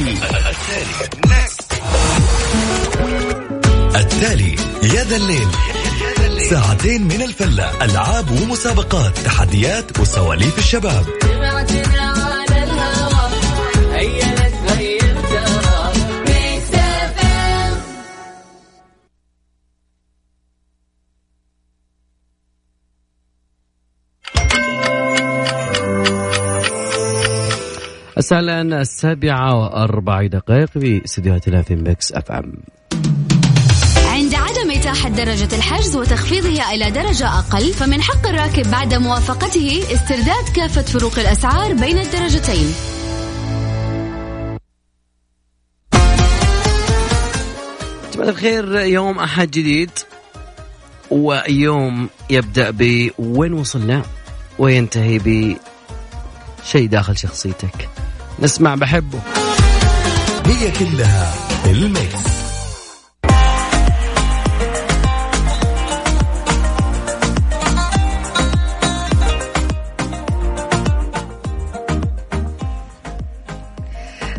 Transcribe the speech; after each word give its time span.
التالي. 0.00 1.10
التالي 3.96 4.56
يا 4.82 5.04
ذا 5.04 5.16
الليل. 5.16 5.48
ساعتين 6.50 7.02
من 7.02 7.22
الفلة 7.22 7.84
ألعاب 7.84 8.30
ومسابقات 8.30 9.18
تحديات 9.18 9.98
وسواليف 9.98 10.58
الشباب. 10.58 11.06
مساء 28.20 28.40
السابعة 28.40 29.54
وأربع 29.54 30.26
دقائق 30.26 30.70
في 30.70 31.04
استديوهاتنا 31.04 31.62
في 31.62 31.76
ميكس 31.76 32.12
أف 32.12 32.32
أم. 32.32 32.52
عند 34.06 34.34
عدم 34.34 34.70
إتاحة 34.70 35.08
درجة 35.08 35.56
الحجز 35.56 35.96
وتخفيضها 35.96 36.74
إلى 36.74 36.90
درجة 36.90 37.28
أقل 37.28 37.72
فمن 37.72 38.02
حق 38.02 38.26
الراكب 38.26 38.70
بعد 38.70 38.94
موافقته 38.94 39.82
استرداد 39.92 40.48
كافة 40.56 40.82
فروق 40.82 41.18
الأسعار 41.18 41.74
بين 41.74 41.98
الدرجتين. 41.98 42.72
جماعة 48.14 48.28
الخير 48.28 48.76
يوم 48.76 49.18
أحد 49.18 49.50
جديد 49.50 49.90
ويوم 51.10 52.08
يبدأ 52.30 52.70
ب 52.70 53.10
وين 53.18 53.52
وصلنا؟ 53.52 54.02
وينتهي 54.58 55.18
ب 55.18 55.56
شيء 56.64 56.88
داخل 56.88 57.18
شخصيتك. 57.18 57.88
نسمع 58.42 58.74
بحبه. 58.74 59.20
هي 60.46 60.70
كلها 60.70 61.34
الميكس. 61.66 62.30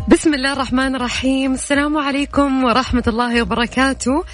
بسم 0.08 0.34
الله 0.34 0.52
الرحمن 0.52 0.96
الرحيم. 0.96 1.54
السلام 1.54 1.96
عليكم 1.96 2.64
ورحمة 2.64 3.02
الله 3.06 3.42
وبركاته. 3.42 4.24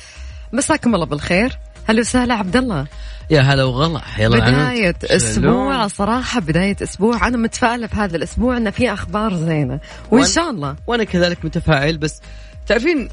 مساكم 0.53 0.95
الله 0.95 1.07
بالخير. 1.07 1.59
هلا 1.89 2.01
وسهلا 2.01 2.35
عبد 2.35 2.57
الله. 2.57 2.87
يا 3.31 3.41
هلا 3.41 3.65
وغلا. 3.65 4.01
يلا 4.19 4.39
بداية 4.39 4.97
أسبوع 5.05 5.87
صراحة 5.87 6.41
بداية 6.41 6.77
أسبوع. 6.83 7.29
أنا 7.29 7.37
متفائلة 7.37 7.87
في 7.87 7.97
هذا 7.97 8.17
الأسبوع 8.17 8.57
أن 8.57 8.71
في 8.71 8.93
أخبار 8.93 9.35
زينة. 9.37 9.81
وإن 10.11 10.27
شاء 10.27 10.51
الله. 10.51 10.77
وأنا 10.87 11.05
كذلك 11.05 11.45
متفائل 11.45 11.99
بس 11.99 12.21
تعرفين 12.67 13.09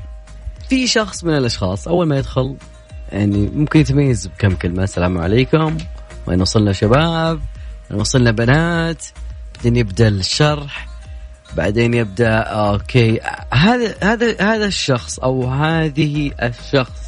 في 0.70 0.88
شخص 0.88 1.23
من 1.23 1.38
الأشخاص 1.38 1.88
أول 1.88 2.08
ما 2.08 2.18
يدخل 2.18 2.56
يعني 3.12 3.50
ممكن 3.56 3.80
يتميز 3.80 4.28
بكم 4.28 4.56
كلمة. 4.56 4.84
السلام 4.84 5.18
عليكم. 5.18 5.78
وين 6.28 6.42
وصلنا 6.42 6.73
شباب؟ 6.73 7.40
وين 7.92 8.00
وصلنا 8.00 8.31
بنات؟ 8.31 9.06
بعدين 9.56 9.76
يبدأ 9.76 10.08
الشرح. 10.08 10.88
بعدين 11.58 11.94
يبدأ 11.94 12.38
أوكي. 12.40 13.20
هذا 13.53 13.96
هذا 14.03 14.42
هذا 14.42 14.66
الشخص 14.66 15.20
أو 15.20 15.50
هذه 15.50 16.31
الشخص 16.44 17.05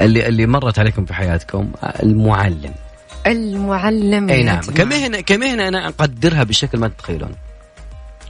اللي 0.00 0.28
اللي 0.28 0.46
مرت 0.46 0.78
عليكم 0.78 1.04
في 1.04 1.14
حياتكم 1.14 1.72
المعلم. 2.02 2.74
المعلم 3.26 4.30
أي 4.30 4.42
نعم. 4.42 4.60
كمهنه 4.60 5.20
كمهنة 5.20 5.68
أنا 5.68 5.88
أقدرها 5.88 6.44
بشكل 6.44 6.78
ما 6.78 6.88
تتخيلون. 6.88 7.32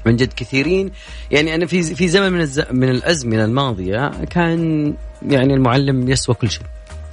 من 0.07 0.17
جد 0.17 0.33
كثيرين. 0.33 0.93
يعني 1.31 1.55
أنا 1.55 1.67
في 1.67 1.83
في 1.83 2.09
زمن 2.09 2.33
من 2.33 2.41
الز... 2.41 2.61
من 2.71 2.89
الأزمنة 2.89 3.45
الماضية 3.45 4.11
كان 4.31 4.95
يعني 5.29 5.55
المعلم 5.55 6.09
يسوى 6.09 6.35
كل 6.35 6.51
شيء. 6.51 6.63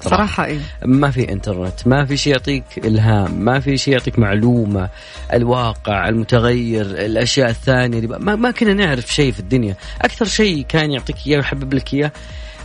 صراحة. 0.02 0.46
إيه؟ 0.46 0.60
ما 0.86 1.12
في 1.12 1.32
إنترنت 1.32 1.88
ما 1.88 2.06
في 2.06 2.18
شيء 2.18 2.34
يعطيك 2.34 2.64
إلهام 2.78 3.40
ما 3.40 3.60
في 3.60 3.78
شيء 3.78 3.94
يعطيك 3.94 4.20
معلومة 4.20 4.90
الواقع 5.34 6.10
المتغير 6.10 6.86
الأشياء 6.86 7.50
الثانية 7.50 8.08
ما, 8.08 8.36
ما 8.36 8.52
كنا 8.52 8.74
نعرف 8.74 9.14
شيء 9.14 9.32
في 9.32 9.40
الدنيا. 9.40 9.76
أكثر 10.02 10.26
شيء 10.26 10.66
كان 10.70 10.92
يعطيك 10.92 11.16
إياه 11.28 11.38
ويحبب 11.38 11.74
لك 11.74 11.94
إياه 11.94 12.12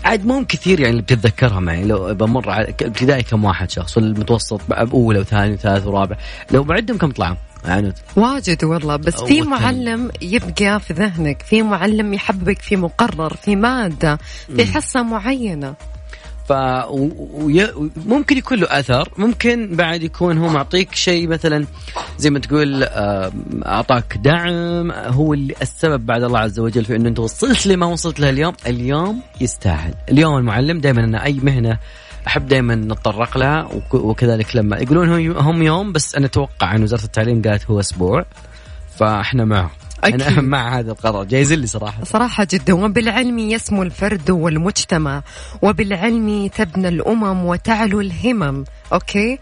عاد 0.09 0.27
مو 0.27 0.45
كثير 0.49 0.81
يعني 0.81 0.91
اللي 0.91 1.03
بتتذكرها 1.03 1.61
معي. 1.61 1.85
لو 1.85 2.15
بمر 2.15 2.51
على 2.51 2.69
ابتدائي 2.69 3.23
كم 3.23 3.45
واحد 3.45 3.71
شخص 3.71 3.97
والمتوسط 3.97 4.61
أولى 4.73 5.19
وثاني 5.19 5.55
وثالث 5.55 5.87
ورابع. 5.87 6.17
لو 6.51 6.65
بعدهم 6.65 6.99
كم 6.99 7.11
طلعوا؟ 7.11 7.37
عنود. 7.65 7.95
واجد 8.17 8.65
والله 8.65 8.97
بس 8.97 9.23
في 9.23 9.43
معلم 9.43 10.11
يبقى 10.23 10.81
في 10.81 10.93
ذهنك 10.93 11.43
في 11.43 11.63
معلم 11.63 12.15
يحببك 12.15 12.63
في 12.63 12.77
مقرر 12.77 13.35
في 13.35 13.57
مادة 13.57 14.19
في 14.57 14.67
حصة 14.67 15.03
معينة. 15.03 15.75
ف 16.49 16.53
ممكن 18.07 18.37
يكون 18.37 18.59
له 18.59 18.67
أثر. 18.71 19.09
ممكن 19.19 19.77
بعد 19.77 20.03
يكون 20.03 20.39
هو 20.39 20.49
معطيك 20.49 20.95
شيء 20.95 21.29
مثلا 21.29 21.67
زي 22.19 22.31
ما 22.31 22.39
تقول 22.39 22.85
أعطاك 23.67 24.19
دعم. 24.23 24.91
هو 24.91 25.35
اللي 25.35 25.55
السبب 25.63 26.07
بعد 26.07 26.23
الله 26.23 26.39
عز 26.39 26.59
وجل 26.61 26.85
في 26.85 26.97
إنه 26.97 27.09
أنت 27.09 27.19
وصلت 27.19 27.67
لما 27.67 27.87
وصلت 27.87 28.21
له 28.21 28.31
اليوم. 28.31 28.55
اليوم 28.67 29.21
يستاهل. 29.41 29.95
اليوم 30.09 30.37
المعلم 30.39 30.81
دائما 30.81 31.05
أنا 31.05 31.25
أي 31.25 31.33
مهنة 31.33 31.79
أحب 32.27 32.49
دائما 32.49 32.75
نتطرق 32.75 33.39
لها 33.39 33.69
وكذلك 33.93 34.57
لما 34.57 34.77
يقولون 34.79 35.37
هم 35.37 35.63
يوم 35.63 35.93
بس 35.93 36.15
أنا 36.15 36.27
أتوقع 36.27 36.77
إن 36.77 36.83
وزارة 36.83 37.05
التعليم 37.05 37.43
قالت 37.43 37.71
هو 37.71 37.81
أسبوع 37.81 38.25
فإحنا 38.99 39.45
معه. 39.45 39.71
أكيد. 40.05 40.23
أنا 40.23 40.41
مع 40.41 40.79
هذا 40.79 40.93
القرار. 40.93 41.25
جايز 41.25 41.53
لي 41.53 41.67
صراحة. 41.67 42.05
صراحة 42.05 42.47
جدا. 42.51 42.73
وبالعلم 42.73 43.39
يسمو 43.39 43.83
الفرد 43.83 44.31
والمجتمع 44.31 45.23
وبالعلم 45.63 46.47
تبنى 46.47 46.89
الأمم 46.89 47.45
وتعلو 47.45 48.01
الهمم. 48.01 48.65
أوكي؟ 48.93 49.39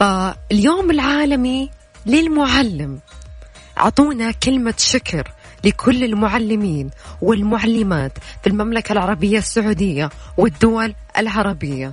فاليوم 0.00 0.90
العالمي 0.90 1.70
للمعلم. 2.06 2.98
أعطونا 3.78 4.30
كلمة 4.30 4.74
شكر 4.78 5.32
لكل 5.64 6.04
المعلمين 6.04 6.90
والمعلمات 7.20 8.12
في 8.42 8.46
المملكة 8.46 8.92
العربية 8.92 9.38
السعودية 9.38 10.10
والدول 10.36 10.94
العربية. 11.18 11.92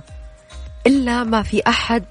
إلا 0.86 1.24
ما 1.24 1.42
في 1.42 1.62
أحد 1.68 2.04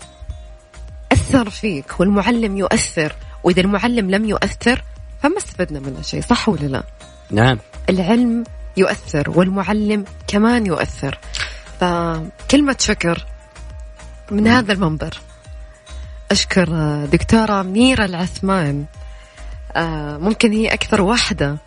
أثر 1.12 1.50
فيك 1.50 2.00
والمعلم 2.00 2.58
يؤثر. 2.58 3.16
وإذا 3.44 3.62
المعلم 3.62 4.12
لم 4.12 4.26
يؤثر 4.26 4.84
فما 5.22 5.38
استفدنا 5.38 5.80
منه 5.80 6.02
شيء 6.02 6.22
صح 6.22 6.50
ولا 6.50 6.66
لا؟ 6.68 6.84
نعم. 7.32 7.58
العلم 7.90 8.44
يؤثر 8.78 9.30
والمعلم 9.30 10.06
كمان 10.28 10.66
يؤثر. 10.66 11.20
فكلمة 11.80 12.76
شكر 12.80 13.26
من 14.32 14.44
نعم. 14.44 14.56
هذا 14.56 14.74
المنبر. 14.74 15.20
أشكر 16.32 16.66
دكتورة 17.06 17.62
ميرا 17.62 18.06
العثمان. 18.06 18.86
آه، 19.76 20.18
ممكن 20.18 20.52
هي 20.52 20.68
أكثر 20.74 21.02
واحدة 21.02 21.58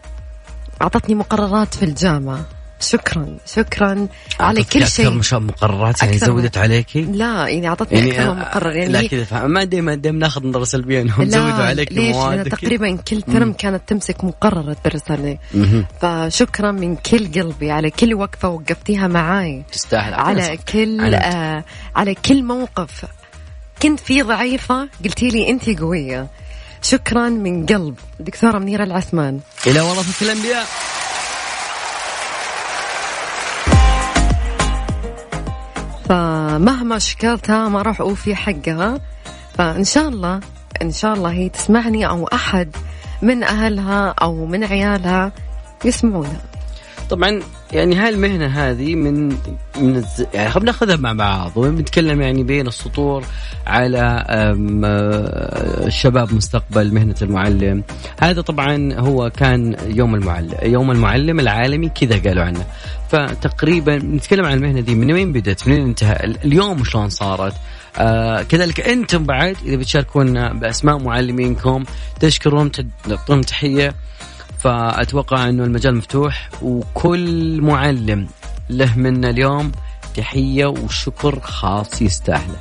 أعطتني 0.83 1.15
مقررات 1.15 1.75
في 1.75 1.85
الجامعة. 1.85 2.45
شكرا 2.83 3.37
شكرا 3.47 4.09
على 4.41 4.65
كل 4.65 4.87
شيء. 4.87 5.19
أكثر 5.19 5.41
مقررات 5.41 6.03
يعني 6.03 6.19
زودت 6.19 6.59
عليكي؟ 6.59 7.03
لا 7.03 7.49
يعني 7.49 7.69
أعطتني 7.69 7.99
يعني 7.99 8.13
أكثر 8.13 8.35
من 8.35 8.41
مقرر 8.41 8.77
يعني 8.77 8.93
لا 8.93 9.07
كذا 9.07 9.47
ما 9.47 9.65
دائما 9.65 9.95
دائما 9.95 10.19
ناخذ 10.19 10.47
نظرة 10.47 10.65
سلبية 10.65 11.01
إنهم 11.03 11.29
زودوا 11.29 11.65
عليك 11.65 11.93
ليش؟ 11.93 12.17
مواد 12.17 12.49
تقريبا 12.49 12.97
كل 12.97 13.23
ترم 13.23 13.53
كانت 13.53 13.83
تمسك 13.87 14.25
مقرر 14.25 14.73
تدرس 14.73 15.11
عليه 15.11 15.39
فشكرا 16.01 16.71
من 16.71 16.97
كل 16.97 17.33
قلبي 17.33 17.71
على 17.71 17.91
كل 17.91 18.15
وقفة 18.15 18.49
وقفتيها 18.49 19.09
معاي. 19.09 19.65
تستاهل 19.73 20.15
على 20.15 20.59
كل 20.73 21.15
آه 21.15 21.65
على 21.97 22.15
كل 22.15 22.43
موقف. 22.43 23.05
كنت 23.83 24.01
فيه 24.01 24.23
ضعيفة 24.23 24.89
قلتي 25.05 25.29
لي 25.29 25.51
انت 25.51 25.81
قوية. 25.81 26.29
شكرا 26.83 27.29
من 27.29 27.67
قلب. 27.67 27.95
دكتورة 28.21 28.59
منيرة 28.59 28.85
العثمان. 28.85 29.41
إلى 29.67 29.81
ورثه 29.81 30.27
الأنبياء. 30.27 30.67
فمهما 36.09 36.99
شكرتها 36.99 37.69
ما 37.69 37.83
راح 37.83 38.01
أوفي 38.01 38.35
حقها. 38.35 39.01
فإن 39.55 39.85
شاء 39.85 40.09
الله 40.09 40.41
إن 40.83 40.93
شاء 40.93 41.15
الله 41.15 41.33
هي 41.33 41.49
تسمعني 41.49 42.09
أو 42.09 42.27
أحد 42.27 42.77
من 43.23 43.43
أهلها 43.43 44.15
أو 44.23 44.47
من 44.47 44.65
عيالها 44.65 45.33
يسمعونها 45.85 46.52
طبعا 47.13 47.41
يعني 47.73 47.97
هاي 47.97 48.09
المهنة 48.09 48.47
هذه 48.47 48.95
من 48.95 49.29
من 49.81 49.97
الز... 49.97 50.25
يعني 50.35 50.51
خلينا 50.51 50.67
ناخذها 50.73 50.97
مع 50.97 51.13
بعض 51.13 51.53
ونتكلم 51.57 52.21
يعني 52.21 52.43
بين 52.43 52.67
السطور 52.67 53.25
على 53.67 54.25
شباب 55.89 56.35
مستقبل 56.35 56.95
مهنة 56.95 57.15
المعلم. 57.23 57.85
هذا 58.21 58.41
طبعا 58.41 58.95
هو 58.95 59.31
كان 59.31 59.77
يوم 59.87 60.15
المعلم 60.15 60.55
يوم 60.63 60.91
المعلم 60.91 61.41
العالمي 61.41 61.89
كذا 61.89 62.19
قالوا 62.29 62.45
عنه. 62.45 62.65
فتقريبا 63.09 63.97
نتكلم 63.97 64.45
عن 64.45 64.53
المهنة 64.53 64.81
دي 64.81 64.95
من 64.95 65.13
وين 65.13 65.33
بدت 65.33 65.69
من 65.69 65.75
وين 65.75 65.83
انتهى؟ 65.83 66.35
اليوم 66.45 66.85
شلون 66.85 67.09
صارت؟ 67.09 67.55
آه 67.99 68.43
كذلك 68.43 68.81
أنتم 68.81 69.25
بعد 69.25 69.57
إذا 69.65 69.77
بتشاركونا 69.77 70.53
بأسماء 70.53 70.99
معلمينكم 70.99 71.85
تشكرون 72.21 72.71
تعطون 73.09 73.41
تحية. 73.41 73.95
فأتوقع 74.63 75.49
أنه 75.49 75.65
المجال 75.65 75.97
مفتوح 75.97 76.49
وكل 76.63 77.61
معلم 77.63 78.29
له 78.71 78.99
منا 78.99 79.31
اليوم 79.31 79.73
تحية 80.17 80.67
وشكر 80.67 81.41
خاص 81.41 82.03
يستاهله. 82.03 82.57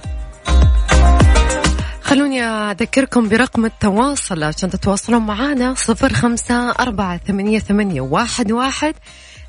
خلوني 2.01 2.43
أذكركم 2.43 3.29
برقم 3.29 3.65
التواصل 3.65 4.43
عشان 4.43 4.69
تتواصلون 4.69 5.21
معنا 5.21 5.73
صفر 5.73 6.13
خمسة 6.13 6.71
أربعة 6.71 7.17
ثمانية, 7.17 7.59
ثمانية 7.59 8.01
واحد, 8.01 8.51
واحد 8.51 8.95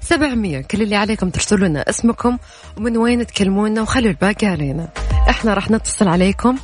سبعمية. 0.00 0.60
كل 0.60 0.82
اللي 0.82 0.96
عليكم 0.96 1.30
ترسلوا 1.30 1.68
لنا 1.68 1.90
اسمكم 1.90 2.38
ومن 2.76 2.96
وين 2.96 3.26
تكلمونا 3.26 3.82
وخلوا 3.82 4.10
الباقي 4.10 4.46
علينا. 4.46 4.88
إحنا 5.28 5.54
راح 5.54 5.70
نتصل 5.70 6.08
عليكم. 6.08 6.58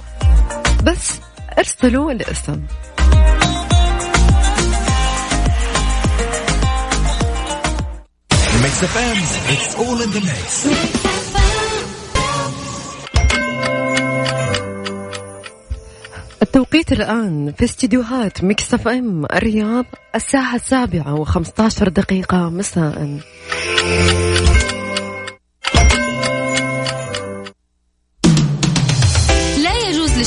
بس 0.85 1.21
ارسلوا 1.59 2.13
الاسم. 2.13 2.63
Mix 8.63 8.83
FM, 8.83 9.19
it's 9.55 9.75
all 9.77 10.01
in 10.03 10.11
the 10.11 10.21
mix. 10.21 11.69
التوقيت 16.43 16.93
الآن 16.93 17.53
في 17.59 17.65
استديوهات 17.65 18.45
Mix 18.45 18.75
FM 18.75 19.25
الرياض 19.25 19.85
الساعة 20.15 20.55
السابعة 20.55 21.15
وخمسة 21.15 21.53
عشر 21.65 21.89
دقيقة 21.89 22.51
مساء 22.51 23.19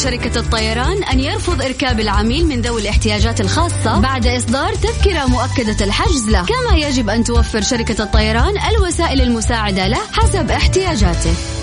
لشركة 0.02 0.40
الطيران 0.40 1.04
أن 1.04 1.20
يرفض 1.20 1.62
إركاب 1.62 2.00
العميل 2.00 2.48
من 2.48 2.62
ذوي 2.62 2.82
الاحتياجات 2.82 3.42
الخاصة 3.42 4.00
بعد 4.00 4.28
إصدار 4.28 4.74
تذكرة 4.74 5.26
مؤكدة 5.26 5.86
الحجز 5.86 6.30
له 6.30 6.46
كما 6.46 6.78
يجب 6.78 7.10
أن 7.10 7.24
توفر 7.24 7.62
شركة 7.62 8.04
الطيران 8.04 8.54
الوسائل 8.70 9.22
المساعدة 9.22 9.88
له 9.88 10.00
حسب 10.14 10.52
احتياجاته. 10.52 11.61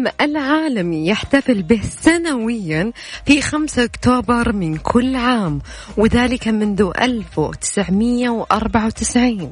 المعلم 0.00 0.14
العالمي 0.20 1.06
يحتفل 1.06 1.62
به 1.62 1.80
سنويا 2.00 2.92
في 3.26 3.42
5 3.42 3.84
أكتوبر 3.84 4.52
من 4.52 4.76
كل 4.76 5.16
عام 5.16 5.60
وذلك 5.96 6.48
منذ 6.48 6.90
1994 7.00 9.50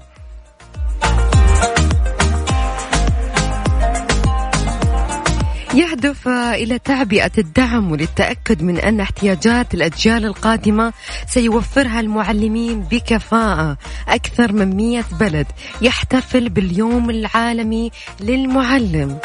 يهدف 5.75 6.29
إلى 6.29 6.79
تعبئة 6.79 7.31
الدعم 7.39 7.93
وللتأكد 7.93 8.63
من 8.63 8.79
أن 8.79 9.01
احتياجات 9.01 9.75
الأجيال 9.75 10.25
القادمة 10.25 10.93
سيوفرها 11.27 12.01
المعلمين 12.01 12.81
بكفاءة. 12.81 13.77
أكثر 14.09 14.53
من 14.53 14.77
مئة 14.77 15.05
بلد 15.21 15.47
يحتفل 15.83 16.49
باليوم 16.49 17.11
العالمي 17.11 17.91
للمعلم. 18.21 19.19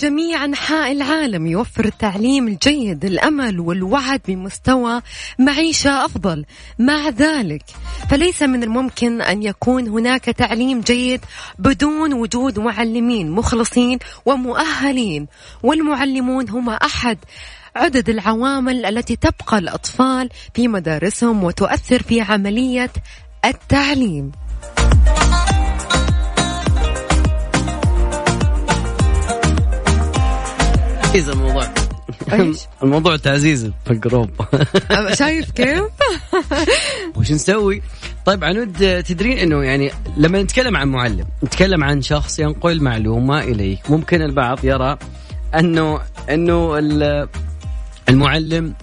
جميع 0.00 0.44
أنحاء 0.44 0.92
العالم 0.92 1.46
يوفر 1.46 1.84
التعليم 1.84 2.48
الجيد 2.48 3.04
الأمل 3.04 3.60
والوعد 3.60 4.20
بمستوى 4.28 5.02
معيشة 5.38 6.04
أفضل. 6.04 6.44
مع 6.78 7.08
ذلك 7.08 7.62
فليس 8.10 8.42
من 8.42 8.62
الممكن 8.62 9.22
أن 9.22 9.42
يكون 9.42 9.88
هناك 9.88 10.24
تعليم 10.24 10.80
جيد 10.80 11.20
بدون 11.58 12.12
وجود 12.12 12.58
معلمين 12.58 13.30
مخلصين 13.30 13.98
ومؤهلين 14.26 15.26
والمعلمون 15.62 16.48
هم 16.48 16.70
أحد 16.70 17.18
عدد 17.76 18.08
العوامل 18.08 18.86
التي 18.86 19.16
تبقى 19.16 19.58
الأطفال 19.58 20.28
في 20.54 20.68
مدارسهم 20.68 21.44
وتؤثر 21.44 22.02
في 22.02 22.20
عملية 22.20 22.90
التعليم. 23.44 24.32
تعزيز 31.16 31.28
الموضوع. 31.28 31.68
الموضوع 32.82 33.16
تعزيز 33.16 33.70
في 33.84 33.90
الجروب 33.90 34.30
شايف 35.12 35.50
كيف؟ 35.50 35.82
وش 37.16 37.32
نسوي؟ 37.32 37.82
طيب 38.24 38.44
عنود 38.44 39.02
تدرين 39.02 39.38
إنه 39.38 39.62
يعني 39.62 39.90
لما 40.16 40.42
نتكلم 40.42 40.76
عن 40.76 40.88
معلم 40.88 41.26
نتكلم 41.44 41.84
عن 41.84 42.02
شخص 42.02 42.38
ينقل 42.38 42.82
معلومة 42.82 43.40
إليك. 43.40 43.90
ممكن 43.90 44.22
البعض 44.22 44.64
يرى 44.64 44.98
أنه 45.54 46.00
أنه 46.30 46.78
المعلم 48.08 48.74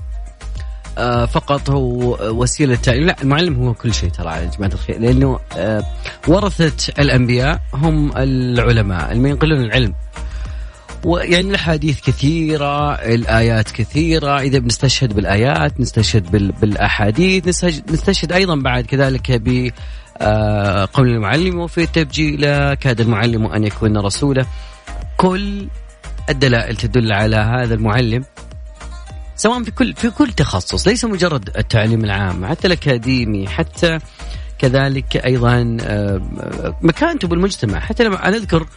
آه 0.97 1.25
فقط 1.25 1.69
هو 1.69 2.17
وسيلة 2.41 2.75
تعليم. 2.75 3.03
لا 3.03 3.15
المعلم 3.21 3.63
هو 3.63 3.73
كل 3.73 3.93
شيء 3.93 4.09
ترى 4.09 4.31
يا 4.31 4.51
جماعة 4.57 4.73
الخير. 4.73 4.99
لأنه 4.99 5.39
آه 5.57 5.83
ورثة 6.27 6.93
الأنبياء 6.99 7.61
هم 7.73 8.17
العلماء 8.17 9.11
اللي 9.11 9.29
ينقلون 9.29 9.63
العلم. 9.63 9.93
ويعني 11.05 11.49
الأحاديث 11.49 12.01
كثيرة 12.01 12.93
الآيات 12.93 13.71
كثيرة 13.71 14.39
إذا 14.39 14.59
بنستشهد 14.59 15.13
بالآيات 15.13 15.79
نستشهد 15.79 16.31
بالأحاديث 16.61 17.47
نستشهد 17.91 18.31
أيضا 18.31 18.55
بعد 18.55 18.85
كذلك 18.85 19.31
ب 19.31 19.71
آه، 20.17 20.89
قول 20.93 21.07
المعلم 21.07 21.59
وفي 21.59 21.83
التبجيل 21.83 22.41
كاد 22.73 23.01
المعلم 23.01 23.45
أن 23.45 23.63
يكون 23.63 23.97
رسولا 23.97 24.45
كل 25.17 25.67
الدلائل 26.29 26.75
تدل 26.75 27.11
على 27.11 27.35
هذا 27.35 27.73
المعلم 27.73 28.23
سواء 29.35 29.63
في 29.63 29.71
كل 29.71 29.93
في 29.93 30.09
كل 30.09 30.31
تخصص 30.31 30.87
ليس 30.87 31.05
مجرد 31.05 31.57
التعليم 31.57 32.03
العام 32.03 32.45
حتى 32.45 32.67
الأكاديمي 32.67 33.47
حتى 33.47 33.99
كذلك 34.59 35.17
أيضا 35.17 35.77
آه، 35.81 36.21
مكانته 36.81 37.27
بالمجتمع 37.27 37.79
حتى 37.79 38.03
لما 38.03 38.27
أنا 38.27 38.37
أذكر 38.37 38.67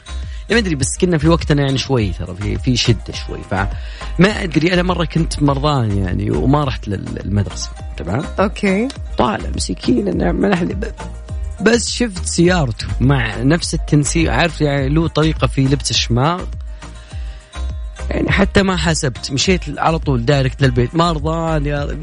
ما 0.51 0.59
أدري 0.59 0.75
بس 0.75 0.99
كنا 0.99 1.19
في 1.19 1.29
وقتنا 1.29 1.63
يعني 1.63 1.79
شوي 1.79 2.13
ترى 2.13 2.35
في 2.35 2.59
في 2.59 2.77
شدة 2.77 3.13
شوي. 3.27 3.39
فما 3.51 4.43
أدري 4.43 4.75
أنا 4.75 4.83
مرة 4.83 5.05
كنت 5.05 5.43
مرضان 5.43 5.99
يعني 5.99 6.31
وما 6.31 6.65
رحت 6.65 6.89
للمدرسة 6.89 7.71
تمام؟ 7.97 8.25
okay. 8.41 8.89
طالع 9.19 9.51
مسكين 9.57 10.09
أنا 10.09 10.33
بس 11.61 11.91
شفت 11.91 12.27
سيارته 12.27 12.87
مع 13.01 13.43
نفس 13.43 13.75
التنسيق 13.75 14.33
عارف 14.33 14.61
يعني 14.61 14.89
له 14.89 15.09
طريقة 15.09 15.47
في 15.47 15.65
لبس 15.65 15.91
الشماغ. 15.91 16.45
يعني 18.11 18.31
حتى 18.31 18.63
ما 18.63 18.77
حسبت 18.77 19.33
مشيت 19.33 19.61
على 19.79 19.99
طول 19.99 20.25
direct 20.25 20.63
للبيت. 20.63 20.95
مرضان 20.95 21.67
يا 21.67 21.99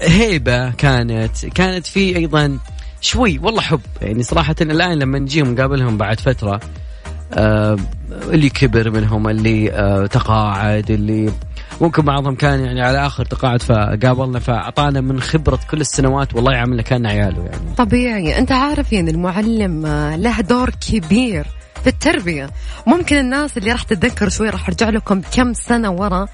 هيبة 0.00 0.70
كانت. 0.70 1.46
كانت 1.46 1.86
في 1.86 2.16
أيضا 2.16 2.58
شوي 3.00 3.38
والله 3.38 3.60
حب. 3.60 3.80
يعني 4.02 4.22
صراحة 4.22 4.56
الآن 4.60 4.98
لما 4.98 5.18
نجيهم 5.18 5.54
نقابلهم 5.54 5.96
بعد 5.96 6.20
فترة 6.20 6.60
اللي 7.32 8.48
كبر 8.48 8.90
منهم 8.90 9.28
اللي 9.28 9.72
آه، 9.72 10.06
تقاعد 10.06 10.90
اللي 10.90 11.32
ممكن 11.80 12.02
بعضهم 12.02 12.34
كان 12.34 12.60
يعني 12.60 12.82
على 12.82 13.06
آخر 13.06 13.24
تقاعد 13.24 13.62
فقابلنا 13.62 14.38
فأعطانا 14.38 15.00
من 15.00 15.20
خبرة 15.20 15.60
كل 15.70 15.80
السنوات 15.80 16.34
والله 16.34 16.52
يعاملنا 16.52 16.82
كان 16.82 17.06
عياله 17.06 17.44
يعني. 17.44 17.74
طبيعي. 17.76 18.38
أنت 18.38 18.52
عارف 18.52 18.92
يعني 18.92 19.10
المعلم 19.10 19.86
آه، 19.86 20.16
له 20.16 20.40
دور 20.40 20.70
كبير 20.70 21.46
في 21.82 21.86
التربية. 21.86 22.50
ممكن 22.86 23.16
الناس 23.16 23.58
اللي 23.58 23.72
راح 23.72 23.82
تتذكر 23.82 24.28
شوي 24.28 24.50
راح 24.50 24.68
أرجع 24.68 24.88
لكم 24.88 25.20
كم 25.20 25.52
سنة 25.52 25.90
ورا. 25.90 26.26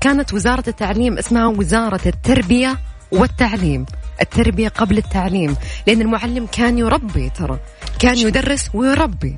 كانت 0.00 0.34
وزارة 0.34 0.64
التعليم 0.68 1.18
اسمها 1.18 1.46
وزارة 1.46 2.00
التربية 2.06 2.78
والتعليم. 3.12 3.86
التربية 4.20 4.68
قبل 4.68 4.98
التعليم. 4.98 5.56
لأن 5.86 6.00
المعلم 6.00 6.46
كان 6.46 6.78
يربي 6.78 7.30
ترى. 7.30 7.58
كان 7.98 8.18
يدرس 8.18 8.70
ويربي. 8.74 9.36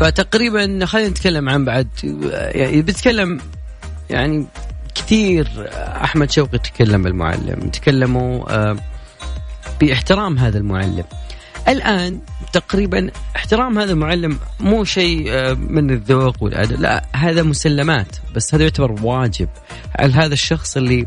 فتقريبا 0.00 0.86
خلينا 0.86 1.08
نتكلم 1.08 1.48
عن 1.48 1.64
بعد 1.64 1.88
يعني 2.32 2.82
بيتكلم 2.82 3.40
يعني 4.10 4.46
كثير 4.94 5.48
أحمد 5.76 6.30
شوقي 6.30 6.58
تكلم 6.58 7.02
بالمعلم 7.02 7.70
تكلموا 7.70 8.54
آه، 8.54 8.76
باحترام 9.80 10.38
هذا 10.38 10.58
المعلم. 10.58 11.04
الآن 11.68 12.20
تقريبا 12.52 13.10
احترام 13.36 13.78
هذا 13.78 13.92
المعلم 13.92 14.38
مو 14.60 14.84
شيء 14.84 15.24
آه، 15.28 15.52
من 15.52 15.90
الذوق 15.90 16.42
والأدب 16.42 16.80
لا 16.80 17.04
هذا 17.12 17.42
مسلمات 17.42 18.16
بس 18.34 18.54
هذا 18.54 18.62
يعتبر 18.62 18.92
واجب. 19.02 19.48
على 19.98 20.12
هذا 20.12 20.32
الشخص 20.32 20.76
اللي 20.76 21.06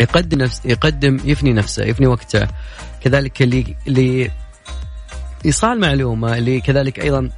يقدم 0.00 0.38
نفس 0.38 0.60
يقدم 0.64 1.20
يفني 1.24 1.52
نفسه 1.52 1.84
يفني 1.84 2.06
وقته 2.06 2.46
كذلك 3.00 3.42
اللي 3.42 3.76
اللي 3.86 4.30
ايصال 5.46 5.80
معلومة 5.80 6.38
اللي 6.38 6.60
كذلك 6.60 7.00
أيضا 7.00 7.30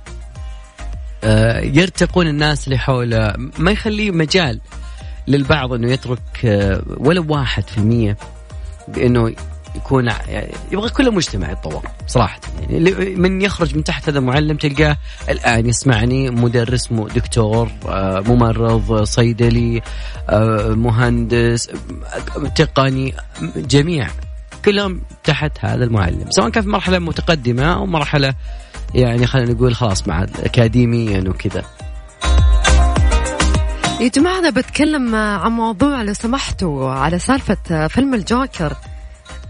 يرتقون 1.63 2.27
الناس 2.27 2.65
اللي 2.65 2.79
حوله 2.79 3.35
ما 3.59 3.71
يخليه 3.71 4.11
مجال 4.11 4.61
للبعض 5.29 5.73
إنه 5.73 5.93
يترك 5.93 6.21
آه، 6.45 6.83
ولو 6.87 7.25
واحد 7.29 7.69
في 7.69 7.79
المية 7.79 8.17
بإنه 8.89 9.35
يكون 9.77 10.07
يعني 10.07 10.55
يبغى 10.73 10.91
كل 10.91 11.09
المجتمع 11.09 11.51
يتطور 11.51 11.83
صراحة. 12.07 12.41
يعني 12.61 12.91
من 13.17 13.43
يخرج 13.43 13.77
من 13.77 13.85
تحت 13.85 14.09
هذا 14.09 14.19
المعلم 14.19 14.57
تلقاه 14.57 14.97
الآن 15.29 15.69
يسمعني 15.69 16.31
مدرس 16.31 16.93
دكتور 16.93 17.71
آه، 17.89 18.21
ممرض 18.21 19.03
صيدلي 19.03 19.83
مهندس 20.69 21.69
تقني 22.57 23.15
جميع 23.57 24.09
كلهم 24.65 25.01
تحت 25.25 25.53
هذا 25.61 25.85
المعلم. 25.85 26.31
سواء 26.31 26.49
كان 26.49 26.63
في 26.63 26.69
مرحلة 26.69 26.99
متقدمة 26.99 27.75
أو 27.75 27.87
مرحلة 27.87 28.35
يعني 28.95 29.27
خلينا 29.27 29.53
نقول 29.53 29.75
خلاص 29.75 30.09
مع 30.09 30.23
اكاديميا 30.23 31.25
وكذا. 31.29 31.65
يا 34.01 34.09
جماعة 34.09 34.39
أنا 34.39 34.51
بتكلم 34.51 35.15
عن 35.15 35.53
موضوع 35.53 36.03
لو 36.03 36.13
سمحتوا 36.13 36.91
على 36.91 37.19
سالفة 37.19 37.89
فيلم 37.89 38.15
الجوكر. 38.15 38.77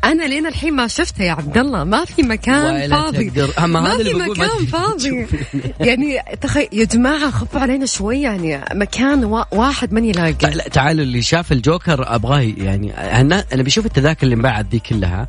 أنا 0.05 0.25
لين 0.25 0.47
الحين 0.47 0.77
ما 0.77 0.87
شفته 0.87 1.25
يا 1.25 1.33
عبد 1.33 1.59
الله. 1.59 1.85
ما 1.85 2.05
في 2.05 2.23
مكان 2.23 2.91
فاضي. 2.91 3.31
ما 3.59 3.97
في 3.97 4.15
مكان 4.15 4.67
فاضي. 4.67 5.27
يعني 5.89 6.19
تخيل 6.41 6.69
يا 6.73 6.85
جماعة 6.85 7.31
خفوا 7.31 7.61
علينا 7.61 7.87
شوي. 7.87 8.21
يعني 8.21 8.65
مكان 8.75 9.25
واحد 9.53 9.93
من 9.93 10.05
يلاقي 10.05 10.51
لا 10.55 10.69
تعالوا 10.69 11.03
اللي 11.03 11.23
شاف 11.23 11.53
الجوكر 11.53 12.15
أبغاه 12.15 12.41
يعني 12.41 12.93
أنا 12.93 13.45
بشوف 13.53 13.87
التذاكر 13.87 14.23
اللي 14.23 14.35
انباعت 14.35 14.67
ذي 14.71 14.79
كلها. 14.79 15.29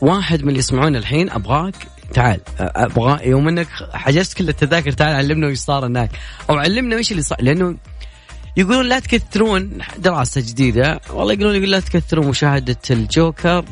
واحد 0.00 0.42
من 0.42 0.48
اللي 0.48 0.58
يسمعون 0.58 0.96
الحين 0.96 1.30
أبغاك 1.30 1.74
تعال 2.14 2.40
أبغى 2.58 3.28
يوم 3.28 3.48
إنك 3.48 3.68
حجزت 3.92 4.32
كل 4.38 4.48
التذاكر 4.48 4.92
تعال 4.92 5.16
علمنا 5.16 5.46
وش 5.46 5.58
صار 5.58 5.86
هناك. 5.86 6.10
أو 6.50 6.56
علمنا 6.56 6.96
وش 6.96 7.10
اللي 7.10 7.22
صار 7.22 7.42
لأنه 7.42 7.76
يقولون 8.56 8.86
لا 8.88 8.98
تكثرون 8.98 9.78
دراسة 9.98 10.40
جديدة. 10.40 11.00
والله 11.10 11.32
يقولون 11.32 11.54
يقول 11.54 11.70
لا 11.70 11.80
تكثرون 11.80 12.26
مشاهدة 12.26 12.76
الجوكر 12.90 13.64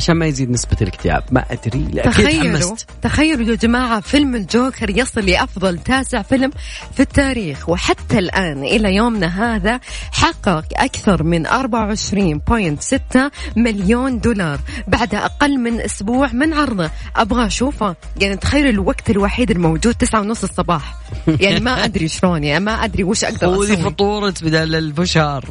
عشان 0.00 0.16
ما 0.16 0.26
يزيد 0.26 0.50
نسبة 0.50 0.76
الاكتئاب. 0.82 1.22
ما 1.30 1.44
أدري 1.50 2.02
تخيلوا 2.02 2.76
تخيلوا 3.02 3.46
يا 3.46 3.54
جماعة 3.54 4.00
فيلم 4.00 4.34
الجوكر 4.34 4.90
يصل 4.90 5.20
لأفضل 5.20 5.78
تاسع 5.78 6.22
فيلم 6.22 6.50
في 6.94 7.00
التاريخ. 7.00 7.68
وحتى 7.68 8.18
الآن 8.18 8.62
إلى 8.62 8.94
يومنا 8.94 9.26
هذا 9.26 9.80
حقق 10.12 10.64
أكثر 10.76 11.22
من 11.22 11.46
24.6 11.46 13.30
مليون 13.56 14.18
دولار. 14.20 14.60
بعد 14.88 15.14
أقل 15.14 15.58
من 15.58 15.80
أسبوع 15.80 16.32
من 16.32 16.54
عرضه. 16.54 16.90
أبغى 17.16 17.46
أشوفه. 17.46 17.96
يعني 18.20 18.36
تخيل 18.36 18.66
الوقت 18.66 19.10
الوحيد 19.10 19.50
الموجود 19.50 19.94
تسعة 19.94 20.20
ونص 20.20 20.42
الصباح. 20.42 20.94
يعني 21.40 21.60
ما 21.60 21.70
أدري 21.84 22.08
شلون 22.08 22.44
يعني 22.44 22.64
ما 22.64 22.84
أدري 22.84 23.04
وش 23.04 23.24
أقدر 23.24 23.54
أسوي. 23.54 23.76
فطورة 23.76 24.34
بدل 24.42 24.74
الفشار 24.74 25.44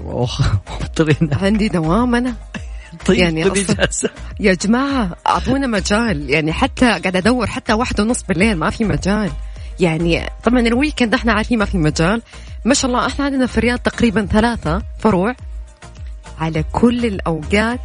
عندي 1.42 1.68
دوام 1.68 2.16
أنا. 2.16 2.34
طيب 3.06 3.20
يعني 3.20 3.48
أصلاً 3.90 4.12
يا 4.40 4.54
جماعة 4.54 5.10
أعطونا 5.28 5.68
مجال. 5.68 6.30
يعني 6.30 6.54
حتى 6.54 6.86
قاعد 6.86 7.16
أدور 7.16 7.48
حتى 7.48 7.74
واحدة 7.74 8.04
ونص 8.04 8.24
بالليل 8.24 8.58
ما 8.58 8.70
في 8.70 8.84
مجال. 8.84 9.32
يعني 9.80 10.30
طبعا 10.44 10.60
ال 10.60 10.67
weekend 10.67 11.14
إحنا 11.14 11.34
عارفين 11.34 11.60
ما 11.60 11.66
في 11.66 11.78
مجال. 11.78 12.22
ما 12.66 12.74
شاء 12.74 12.92
الله 12.92 13.06
إحنا 13.08 13.26
عندنا 13.26 13.46
في 13.46 13.58
الرياض 13.58 13.80
تقريبا 13.80 14.26
ثلاثة 14.26 14.82
فروع. 15.00 15.36
على 16.40 16.64
كل 16.72 17.06
الأوقات 17.06 17.82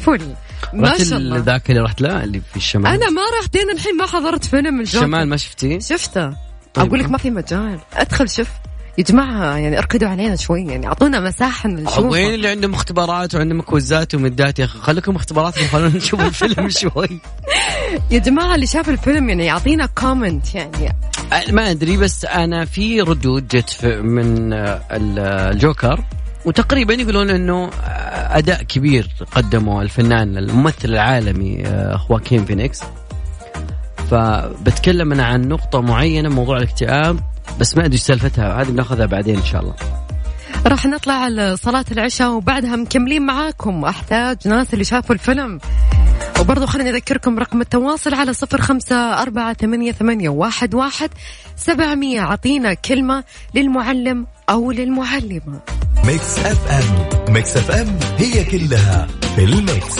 full 0.00 0.34
ما 0.72 0.98
شاء 0.98 1.18
الله. 1.18 1.38
ذاك 1.38 1.70
اللي 1.70 1.80
رحت 1.80 2.00
له 2.00 2.24
اللي 2.24 2.40
في 2.50 2.56
الشمال. 2.56 2.86
أنا 2.86 3.10
ما 3.10 3.22
رحت 3.40 3.56
لين 3.56 3.70
الحين 3.70 3.96
ما 3.96 4.06
حضرت 4.06 4.44
فيلم 4.44 4.80
الجوكر. 4.80 4.98
الشمال 4.98 5.28
ما 5.28 5.36
شفتيه؟ 5.36 5.78
شفته. 5.78 6.30
طيب. 6.74 6.86
أقول 6.86 6.98
لك 6.98 7.10
ما 7.10 7.18
في 7.18 7.30
مجال. 7.30 7.78
أدخل 7.94 8.28
شوف. 8.28 8.48
يا 9.00 9.04
جماعة 9.04 9.56
يعني 9.56 9.78
اركدوا 9.78 10.08
علينا 10.08 10.36
شوي 10.36 10.66
يعني 10.66 10.86
أعطونا 10.86 11.20
مساحة 11.20 11.68
نشوف 11.68 11.98
وين 11.98 12.34
اللي 12.34 12.48
عندهم 12.48 12.74
اختبارات 12.74 13.34
وعندهم 13.34 13.60
كويزات 13.60 14.14
وميدات 14.14 14.58
يا 14.58 14.64
أخي. 14.64 14.78
خليكم 14.78 15.16
اختباراتكم 15.16 15.66
خلونا 15.66 15.96
نشوف 15.96 16.20
الفيلم 16.20 16.68
شوي. 16.80 17.20
يا 18.10 18.18
جماعة 18.18 18.54
اللي 18.54 18.66
شاف 18.66 18.88
الفيلم 18.88 19.28
يعني 19.28 19.46
يعطينا 19.46 19.86
comment 19.86 20.54
يعني. 20.54 20.96
ما 21.50 21.70
أدري 21.70 21.96
بس 21.96 22.24
أنا 22.24 22.64
في 22.64 23.00
ردود 23.00 23.48
جت 23.48 23.84
من 23.84 24.52
الجوكر 24.90 26.04
وتقريبا 26.44 26.94
يقولون 26.94 27.30
إنه 27.30 27.70
أداء 28.30 28.62
كبير 28.62 29.08
قدمه 29.32 29.82
الفنان 29.82 30.38
الممثل 30.38 30.88
العالمي 30.88 31.64
خواكين 31.96 32.44
فينيكس. 32.44 32.80
فبتكلم 34.10 35.12
أنا 35.12 35.24
عن 35.24 35.48
نقطة 35.48 35.80
معينة 35.80 36.28
موضوع 36.28 36.56
الاكتئاب. 36.56 37.29
بس 37.58 37.76
ما 37.76 37.84
أدري 37.84 37.92
إيش 37.92 38.02
سالفتها 38.02 38.62
هذه 38.62 38.68
بناخذها 38.68 39.06
بعدين 39.06 39.36
إن 39.36 39.44
شاء 39.44 39.60
الله. 39.60 39.74
راح 40.66 40.86
نطلع 40.86 41.28
لصلاة 41.28 41.84
العشاء 41.92 42.30
وبعدها 42.30 42.76
مكملين 42.76 43.22
معاكم 43.22 43.84
أحتاج 43.84 44.48
ناس 44.48 44.72
اللي 44.72 44.84
شافوا 44.84 45.14
الفيلم. 45.14 45.60
وبرضو 46.40 46.66
خليني 46.66 46.90
أذكركم 46.90 47.38
رقم 47.38 47.60
التواصل 47.60 48.14
على 48.14 48.32
صفر 48.32 48.60
خمسة 48.60 48.96
أربعة 48.96 49.52
ثمانية, 49.52 49.92
ثمانية 49.92 50.28
واحد, 50.28 50.74
واحد 50.74 51.10
سبعمية. 51.56 52.20
عطينا 52.20 52.74
كلمة 52.74 53.24
للمعلم 53.54 54.26
أو 54.50 54.72
للمعلمة. 54.72 55.60
Mix 56.04 56.38
FM 56.38 57.32
Mix 57.34 57.56
FM 57.56 57.98
هي 58.18 58.44
كلها 58.44 59.06
في 59.36 59.44
ال 59.44 59.54
mix. 59.54 59.96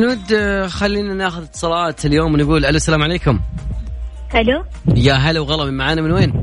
عنود 0.00 0.34
خلينا 0.66 1.14
ناخذ 1.14 1.42
اتصالات 1.42 2.06
اليوم 2.06 2.34
ونقول 2.34 2.64
ألو 2.64 2.76
السلام 2.76 3.02
عليكم. 3.02 3.40
ألو. 4.34 4.64
يا 4.96 5.14
هلا 5.14 5.40
وغلا 5.40 5.64
من 5.64 5.76
معانا 5.76 6.02
من 6.02 6.12
وين؟ 6.12 6.42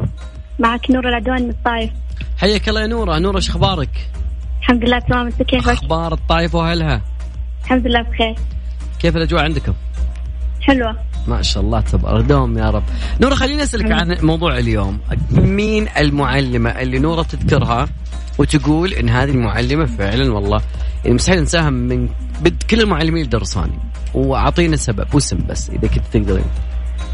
معك 0.60 0.92
نور 0.92 1.10
العدوان 1.10 1.44
من 1.44 1.50
الطايف 1.50 1.92
حياك 2.38 2.70
الله 2.70 2.82
يا 2.82 2.88
نورة. 2.88 3.20
نورة 3.20 3.36
إيش 3.36 3.50
أخبارك؟ 3.50 3.90
الحمد 4.62 4.84
لله 4.84 5.00
تمام. 5.00 5.26
أنت 5.26 5.42
كيفك؟ 5.42 5.70
أخبار 5.70 6.14
الطايف 6.14 6.56
وأهلها؟ 6.56 7.02
الحمد 7.64 7.88
لله 7.88 8.02
بخير. 8.02 8.36
كيف 9.00 9.18
الأجواء 9.18 9.44
عندكم؟ 9.44 9.74
حلوة. 10.62 10.96
ما 11.28 11.42
شاء 11.42 11.64
الله 11.64 11.82
تبارك 11.82 12.26
دوم 12.26 12.58
يا 12.58 12.70
رب. 12.70 12.84
نورة 13.22 13.36
خليني 13.36 13.64
أسألك 13.64 13.92
عن 13.92 14.18
موضوع 14.22 14.58
اليوم. 14.58 15.00
مين 15.32 15.88
المعلمة 15.98 16.70
اللي 16.70 17.00
نورة 17.00 17.24
تذكرها 17.24 17.88
وتقول 18.38 18.94
إن 18.94 19.10
هذه 19.10 19.30
المعلمة 19.30 19.86
فعلا 19.86 20.34
والله 20.34 20.62
يعني 21.04 21.16
مستحيل 21.16 21.42
نساهم 21.42 21.74
من 21.74 22.10
بد 22.42 22.64
كل 22.70 22.82
المعلمين 22.82 23.18
اللي 23.18 23.30
درسوني 23.30 23.80
وأعطينا 24.14 24.76
سبب 24.76 25.08
واسم 25.14 25.38
بس 25.50 25.70
إذا 25.70 25.88
كنت 25.88 26.06
تقدرين 26.14 26.46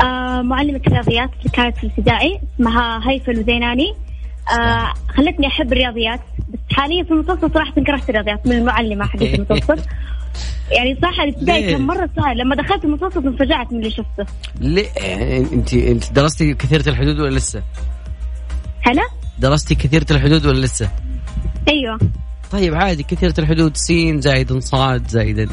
آه 0.01 0.41
معلمة 0.41 0.81
الرياضيات 0.87 1.29
اللي 1.39 1.49
كانت 1.53 1.77
في 1.77 1.83
الابتدائي 1.83 2.39
اسمها 2.55 3.09
هيفل 3.09 3.39
وزيناني 3.39 3.93
آه 4.59 4.93
خلتني 5.09 5.47
أحب 5.47 5.73
الرياضيات 5.73 6.19
بس 6.49 6.59
حاليا 6.75 7.03
في 7.03 7.11
المتوسط 7.11 7.53
صراحة 7.53 7.71
كرهت 7.71 8.09
الرياضيات 8.09 8.47
من 8.47 8.53
المعلمة 8.53 9.05
حقت 9.05 9.21
المتوسط 9.21 9.79
يعني 10.77 10.97
صراحة 11.01 11.23
الابتدائي 11.23 11.71
كان 11.71 11.81
مرة 11.81 12.09
سهل 12.15 12.37
لما 12.37 12.55
دخلت 12.55 12.85
المتوسط 12.85 13.17
انفجعت 13.17 13.73
من 13.73 13.79
اللي 13.79 13.91
شفته 13.91 14.25
ليه 14.59 14.87
يعني 14.97 15.39
أنت 15.39 15.73
أنت 15.73 16.13
درستي 16.13 16.53
كثيرة 16.53 16.89
الحدود 16.89 17.19
ولا 17.19 17.35
لسه؟ 17.35 17.63
هلا؟ 18.81 19.03
درستي 19.39 19.75
كثيرة 19.75 20.05
الحدود 20.11 20.45
ولا 20.45 20.65
لسه؟ 20.65 20.89
أيوه. 21.67 21.99
طيب 22.51 22.75
عادي 22.75 23.03
كثيرة 23.03 23.33
الحدود 23.39 23.77
سين 23.77 24.21
زائد 24.21 24.57
صاد 24.57 25.07
زائد 25.07 25.49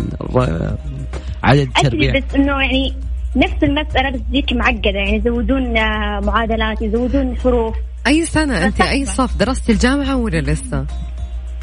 عدد 1.42 1.60
التربيع 1.60 2.18
بس 2.18 2.34
إنه 2.34 2.62
يعني 2.62 2.94
نفس 3.36 3.62
المسألة 3.62 4.10
بس 4.10 4.20
تجيك 4.28 4.52
معقدة. 4.52 4.90
يعني 4.98 5.16
يزودون 5.16 5.76
آه، 5.76 6.20
معادلات 6.20 6.82
يزودون 6.82 7.36
حروف. 7.36 7.76
أي 8.06 8.26
سنة 8.26 8.66
أنت؟ 8.66 8.80
أي 8.80 9.06
صف؟ 9.06 9.36
درست 9.36 9.70
الجامعة 9.70 10.16
ولا 10.16 10.40
لسه؟ 10.40 10.86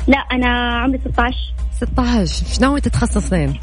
لا 0.07 0.17
أنا 0.17 0.47
عمري 0.83 0.99
16 0.99 1.35
16 1.71 2.45
إيش 2.45 2.61
ناوي 2.61 2.81
تتخصصين؟ 2.81 3.59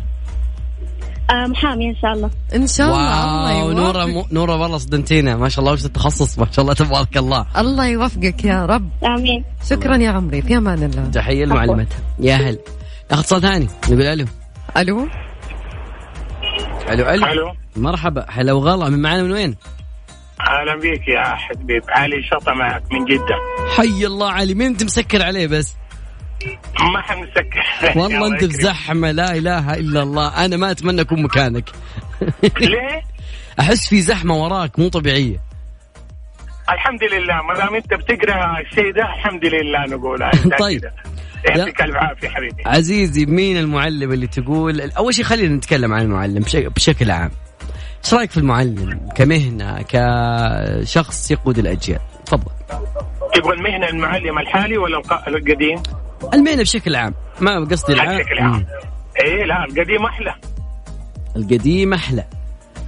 آه 1.30 1.46
محامي 1.46 1.90
إن 1.90 1.96
شاء 2.02 2.12
الله. 2.12 2.30
إن 2.54 2.66
شاء 2.66 2.86
الله. 2.86 3.64
واو 3.64 3.72
نورة. 3.72 4.04
م... 4.04 4.24
نورة 4.32 4.56
والله 4.56 4.78
صدمتينا. 4.78 5.36
ما 5.36 5.48
شاء 5.48 5.60
الله 5.60 5.72
وش 5.72 5.84
التخصص؟ 5.84 6.38
ما 6.38 6.46
شاء 6.52 6.62
الله 6.62 6.74
تبارك 6.74 7.16
الله. 7.16 7.46
الله 7.58 7.86
يوفقك 7.86 8.44
يا 8.44 8.66
رب. 8.66 8.90
آمين. 9.04 9.44
شكرا 9.70 9.96
يا 9.96 10.10
عمري 10.10 10.42
في 10.42 10.56
أمان 10.56 10.82
الله. 10.82 11.10
تحية 11.10 11.44
لمعلمتها 11.44 11.98
يا 12.20 12.34
هل. 12.34 12.58
ناخذ 13.10 13.20
اتصال 13.20 13.40
ثاني. 13.42 13.68
نقول 13.90 14.02
ألو. 14.02 14.26
ألو؟ 14.76 15.08
ألو 16.90 17.08
ألو. 17.10 17.26
ألو. 17.26 17.52
مرحبا. 17.76 18.26
هلا 18.28 18.52
وغلا. 18.52 18.88
من 18.88 19.02
معنا 19.02 19.22
من 19.22 19.32
وين؟ 19.32 19.56
أهلا 20.40 20.76
بك 20.76 21.08
يا 21.08 21.24
حبيب. 21.34 21.82
علي 21.88 22.22
شطه 22.22 22.52
معك 22.54 22.82
من 22.92 23.04
جدة. 23.04 23.36
حي 23.76 24.06
الله 24.06 24.30
علي. 24.30 24.54
مين 24.54 24.66
انت 24.66 24.84
مسكر 24.84 25.22
عليه 25.22 25.46
بس؟ 25.46 25.74
ما 26.92 27.00
حنسكر 27.02 27.64
والله 28.00 28.16
الله 28.16 28.26
أنت 28.26 28.44
في. 28.44 28.62
زحمه 28.62 29.10
لا 29.10 29.36
إله 29.36 29.74
إلا 29.74 30.02
الله. 30.02 30.44
أنا 30.44 30.56
ما 30.56 30.70
أتمنى 30.70 31.00
أكون 31.00 31.22
مكانك. 31.22 31.70
ليه؟ 32.60 33.02
أحس 33.60 33.88
في 33.88 34.00
زحمة 34.00 34.34
وراك 34.44 34.78
مو 34.78 34.88
طبيعية. 34.88 35.40
الحمد 36.72 37.04
لله. 37.04 37.42
ما 37.42 37.54
دام 37.54 37.74
أنت 37.74 37.94
بتقرأ 37.94 38.60
الشيء 38.60 38.92
ده 38.92 39.02
الحمد 39.02 39.44
لله 39.44 39.84
نقول. 39.96 40.30
طيب. 40.58 40.84
يعطيك 41.48 41.82
الف 41.82 41.96
عافيه 41.96 42.28
حبيبي. 42.28 42.62
عزيزي 42.66 43.26
مين 43.26 43.56
المعلم 43.56 44.12
اللي 44.12 44.26
تقول 44.26 44.80
أول 44.80 45.14
شيء 45.14 45.24
خلينا 45.24 45.56
نتكلم 45.56 45.92
عن 45.92 46.02
المعلم 46.02 46.38
بش- 46.42 46.56
بشكل 46.56 47.10
عام. 47.10 47.30
إيش 48.04 48.14
رأيك 48.14 48.30
في 48.30 48.36
المعلم؟ 48.36 49.08
كمهنة 49.16 49.82
كشخص 49.88 51.30
يقود 51.30 51.58
الأجيال. 51.58 52.00
تفضل. 52.26 52.52
تبغى 53.34 53.54
المهنه 53.56 53.88
المعلم 53.88 54.38
الحالي 54.38 54.78
ولا 54.78 54.98
الق- 54.98 55.28
القديم؟ 55.28 55.82
المهنه 56.34 56.62
بشكل 56.62 56.96
عام. 56.96 57.14
ما 57.40 57.68
قصدي 57.70 57.92
العام. 57.92 58.18
بشكل 58.18 58.38
عام. 58.38 58.66
إيه 59.24 59.44
لا 59.44 59.64
القديم 59.64 60.06
أحلى. 60.06 60.34
القديم 61.36 61.94
أحلى. 61.94 62.24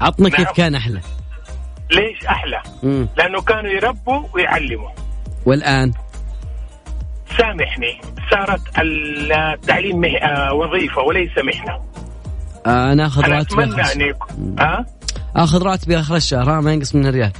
عطنا 0.01 0.29
كيف. 0.29 0.51
كان 0.51 0.75
أحلى. 0.75 1.01
ليش 1.91 2.27
أحلى؟ 2.27 2.63
مم. 2.83 3.09
لأنه 3.17 3.41
كانوا 3.41 3.71
يربوا 3.71 4.23
ويعلموا. 4.35 4.91
والآن؟ 5.47 5.93
سامحني. 7.39 8.01
صارت 8.31 8.61
التعليم 8.79 10.01
مه... 10.01 10.09
آه 10.09 10.55
وظيفة 10.55 11.03
وليس 11.03 11.31
مهنه 11.39 11.81
آه 12.67 12.93
أنا 12.93 13.11
راتبي 13.17 13.41
أتمنى 13.41 13.83
أن 13.93 14.01
يكون 14.01 14.57
ها؟ 14.59 14.87
أخذ 15.37 15.63
راتبي 15.63 16.01
اخر 16.01 16.17
الشهر 16.17 16.61
ما 16.61 16.73
ينقص 16.73 16.95
من 16.95 17.07
الريال. 17.07 17.33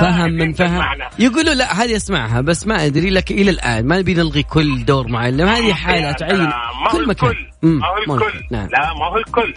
فهم 0.00 0.30
من 0.32 0.52
فهم. 0.52 0.82
يقولوا 1.18 1.54
لا 1.54 1.84
هذه 1.84 1.96
أسمعها 1.96 2.40
بس 2.40 2.66
ما 2.66 2.86
أدري 2.86 3.10
لك 3.10 3.30
إلى 3.30 3.50
الآن 3.50 3.86
ما 3.86 3.98
نبي 3.98 4.14
نلغي 4.14 4.42
كل 4.42 4.84
دور 4.84 5.08
معلم 5.08 5.48
هذه 5.48 5.72
حالة 5.72 6.06
يا 6.06 6.12
تعين 6.12 6.36
سلام، 6.36 6.48
ما 6.84 6.90
هو 6.90 6.98
كل 6.98 7.08
مكان. 7.08 7.34
ما 7.62 7.86
هو 7.86 8.14
الكل. 8.14 8.40
نعم. 8.50 8.68
لا 8.72 8.94
ما 8.94 9.06
هو 9.06 9.16
الكل. 9.16 9.54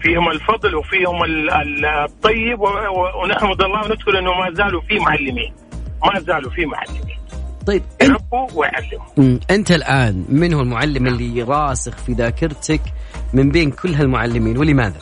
فيهم 0.00 0.28
الفضل 0.30 0.74
وفيهم 0.74 1.24
ال- 1.24 1.50
ال- 1.50 1.86
الطيب 1.86 2.60
ونحمد 3.22 3.62
الله 3.62 3.80
ونشكر 3.84 4.18
إنه 4.18 4.30
ما 4.30 4.50
زالوا 4.54 4.80
في 4.80 4.98
معلمين. 4.98 5.52
ما 6.14 6.20
زالوا 6.20 6.50
في 6.50 6.66
معلمين. 6.66 7.16
طيب 7.66 7.82
انت 8.02 8.10
يربوا 8.10 8.48
ويعلموا. 8.54 9.38
أنت 9.50 9.70
الآن 9.72 10.24
من 10.28 10.54
هو 10.54 10.60
المعلم 10.60 11.06
اللي 11.06 11.42
راسخ 11.42 11.96
في 11.96 12.12
ذاكرتك 12.12 12.80
من 13.32 13.50
بين 13.50 13.70
كل 13.70 13.94
هالمعلمين 13.94 14.58
ولماذا؟ 14.58 15.00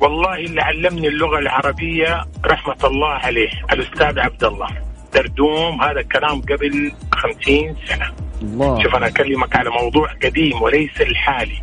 والله 0.00 0.34
اللي 0.34 0.62
علمني 0.62 1.08
اللغة 1.08 1.38
العربية 1.38 2.24
رحمة 2.46 2.76
الله 2.84 3.08
عليه 3.08 3.48
الأستاذ 3.72 4.18
عبد 4.18 4.44
الله 4.44 4.68
دردوم 5.14 5.82
هذا 5.82 6.00
الكلام 6.00 6.40
قبل 6.40 6.92
خمسين 7.14 7.76
سنة. 7.88 8.12
الله. 8.42 8.82
شوف 8.82 8.94
أنا 8.94 9.06
أكلمك 9.06 9.56
على 9.56 9.70
موضوع 9.70 10.12
قديم 10.24 10.62
وليس 10.62 11.00
الحالي. 11.00 11.62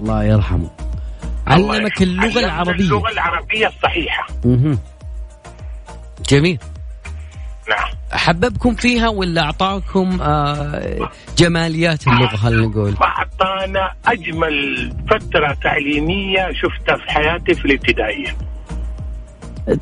الله 0.00 0.24
يرحمه. 0.24 0.70
الله 1.50 1.74
علمك. 1.74 2.02
اللغة 2.02 2.38
العربية. 2.38 2.72
اللغة 2.72 3.10
العربية 3.12 3.66
الصحيحة. 3.66 4.26
مهم. 4.44 4.78
جميل. 6.28 6.58
نعم. 7.68 7.88
حببكم 8.12 8.74
فيها 8.74 9.08
ولا 9.08 9.42
أعطاكم 9.42 10.18
آه، 10.22 11.10
جماليات 11.38 12.06
اللغة 12.08 12.36
خلينا 12.36 12.66
نقول؟ 12.66 12.94
أعطانا 13.02 13.92
أجمل 14.06 14.90
فترة 15.10 15.56
تعليمية 15.62 16.48
شفتها 16.52 16.96
في 16.96 17.10
حياتي 17.12 17.54
في 17.54 17.64
الابتدائية. 17.64 18.36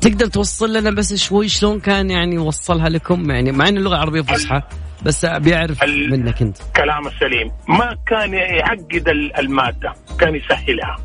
تقدر 0.01 0.27
توصل 0.27 0.73
لنا 0.77 0.91
بس 0.91 1.13
شوي 1.13 1.47
شلون 1.47 1.79
كان 1.79 2.09
يعني 2.09 2.37
وصلها 2.37 2.89
لكم؟ 2.89 3.31
يعني 3.31 3.51
مع 3.51 3.67
إن 3.67 3.77
اللغة 3.77 3.95
العربيه 3.95 4.21
فصحى 4.21 4.61
بس 5.03 5.25
بيعرف 5.25 5.83
منك 5.83 6.41
أنت. 6.41 6.57
كلام 6.75 7.07
السليم 7.07 7.51
ما 7.67 7.97
كان 8.07 8.33
يعقد 8.33 9.09
ال- 9.09 9.39
المادة 9.39 9.93
كان 10.19 10.35
يسهلها. 10.35 10.95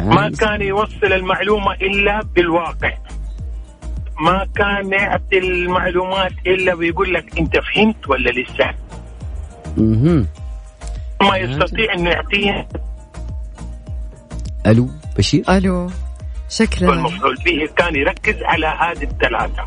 ما 0.00 0.20
يعني 0.22 0.36
كان 0.36 0.62
يوصل 0.62 1.12
المعلومة 1.12 1.72
إلا 1.72 2.20
بالواقع. 2.36 2.92
ما 4.20 4.46
كان 4.56 4.92
يعطي 4.92 5.38
المعلومات 5.38 6.32
إلا 6.46 6.74
بيقول 6.74 7.14
لك 7.14 7.38
أنت 7.38 7.56
فهمت 7.56 8.08
ولا 8.08 8.30
لسه؟ 8.30 8.74
مهم. 9.76 10.26
ما 11.22 11.36
يستطيع 11.36 11.94
أنه 11.94 12.10
يعطيه 12.10 12.68
ألو 14.66 14.88
بشير؟ 15.18 15.44
ألو 15.48 15.90
شكرا. 16.48 16.90
والمفعول 16.90 17.34
به 17.34 17.68
كان 17.76 17.96
يركز 17.96 18.42
على 18.42 18.66
هذه 18.66 19.02
الثلاثة. 19.02 19.66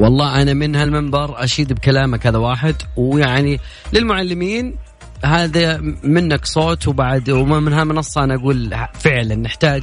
والله 0.00 0.42
أنا 0.42 0.54
من 0.54 0.76
هالمنبر 0.76 1.44
أشيد 1.44 1.72
بكلامك 1.72 2.26
هذا 2.26 2.38
واحد 2.38 2.74
ويعني 2.96 3.60
للمعلمين 3.92 4.76
هذا 5.24 5.80
منك 6.02 6.44
صوت 6.44 6.88
وبعد 6.88 7.30
ومن 7.30 7.72
هالمنصة 7.72 8.24
أنا 8.24 8.34
أقول 8.34 8.76
فعلا 8.94 9.34
نحتاج 9.34 9.82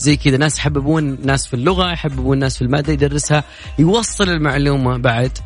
زي 0.00 0.16
كذا. 0.16 0.36
ناس 0.36 0.58
يحببون 0.58 1.18
ناس 1.24 1.46
في 1.46 1.54
اللغة 1.54 1.92
يحببون 1.92 2.38
ناس 2.38 2.56
في 2.58 2.62
المادة 2.62 2.92
يدرسها 2.92 3.44
يوصل 3.78 4.28
المعلومة 4.28 4.96
بعد. 4.98 5.38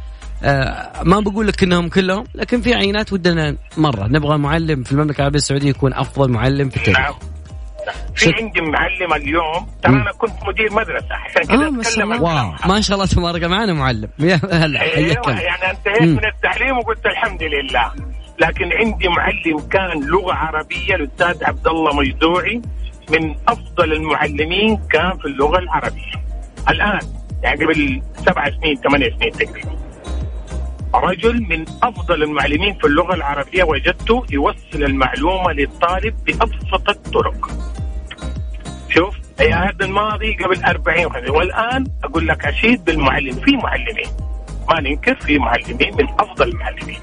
آه 0.45 0.93
ما 1.03 1.21
بقول 1.21 1.47
لك 1.47 1.63
إنهم 1.63 1.89
كلهم 1.89 2.25
لكن 2.35 2.61
في 2.61 2.75
عينات 2.75 3.13
ودنا 3.13 3.57
مرة. 3.77 4.07
نبغى 4.07 4.39
معلم 4.39 4.83
في 4.83 4.93
المملكة 4.93 5.19
العربية 5.19 5.39
السعودية 5.39 5.69
يكون 5.69 5.93
أفضل 5.95 6.31
معلم 6.31 6.69
في 6.69 6.77
التاريخ. 6.77 6.99
نعم. 6.99 7.15
في 8.15 8.25
شك- 8.25 8.35
عندي 8.35 8.61
معلم 8.61 9.13
اليوم. 9.23 9.67
ترى. 9.83 9.93
أنا 9.93 10.13
كنت 10.19 10.33
مدير 10.49 10.73
مدرسة. 10.73 11.15
عشان 11.25 11.43
آه، 11.43 11.57
كذا 11.57 11.71
ما 11.71 11.83
شاء 11.83 12.05
الله. 12.05 12.23
واو. 12.23 12.53
ما 12.67 12.81
شاء 12.81 12.95
الله 12.95 13.07
تبارك. 13.07 13.45
معنا 13.45 13.73
معلم. 13.73 14.09
يا 14.19 14.41
هلا 14.53 14.79
حياك 14.79 14.95
أيوه 14.97 15.21
الله. 15.29 15.41
يعني 15.41 15.71
انتهيت 15.71 16.03
مم. 16.03 16.09
من 16.17 16.25
التعليم 16.35 16.79
وقلت 16.79 17.07
الحمد 17.07 17.43
لله. 17.43 17.93
لكن 18.41 18.65
عندي 18.73 19.09
معلم 19.09 19.69
كان 19.69 20.09
لغة 20.09 20.33
عربية 20.35 20.95
الأستاذ 20.95 21.45
عبد 21.45 21.67
الله 21.69 21.95
مجدوعي 21.97 22.63
من 23.11 23.35
أفضل 23.49 23.93
المعلمين 23.93 24.77
كان 24.77 25.19
في 25.19 25.25
اللغة 25.25 25.59
العربية. 25.59 26.13
الآن 26.69 27.01
يعني 27.43 27.65
قبل 27.65 28.03
سبع 28.27 28.51
سنين 28.51 28.77
ثمانية 28.77 29.11
سنين 29.19 29.33
تقريبا. 29.33 29.75
رجل 30.95 31.43
من 31.43 31.65
أفضل 31.83 32.23
المعلمين 32.23 32.75
في 32.75 32.87
اللغة 32.87 33.15
العربية 33.15 33.65
وجدته 33.65 34.25
يوصل 34.31 34.59
المعلومة 34.75 35.53
للطالب 35.53 36.15
بأبسط 36.25 36.89
الطرق. 36.89 37.51
شوف 38.89 39.17
أي 39.41 39.53
هذا 39.53 39.85
الماضي 39.85 40.35
قبل 40.35 40.65
40 40.65 41.07
وخمسين. 41.07 41.31
والآن 41.31 41.87
أقول 42.05 42.29
لك 42.29 42.47
أشيد 42.47 42.85
بالمعلم. 42.85 43.35
في 43.35 43.57
معلمين. 43.57 44.07
ما 44.69 44.81
ننكر 44.81 45.15
في 45.15 45.39
معلمين 45.39 45.97
من 45.97 46.09
أفضل 46.09 46.49
المعلمين. 46.49 46.99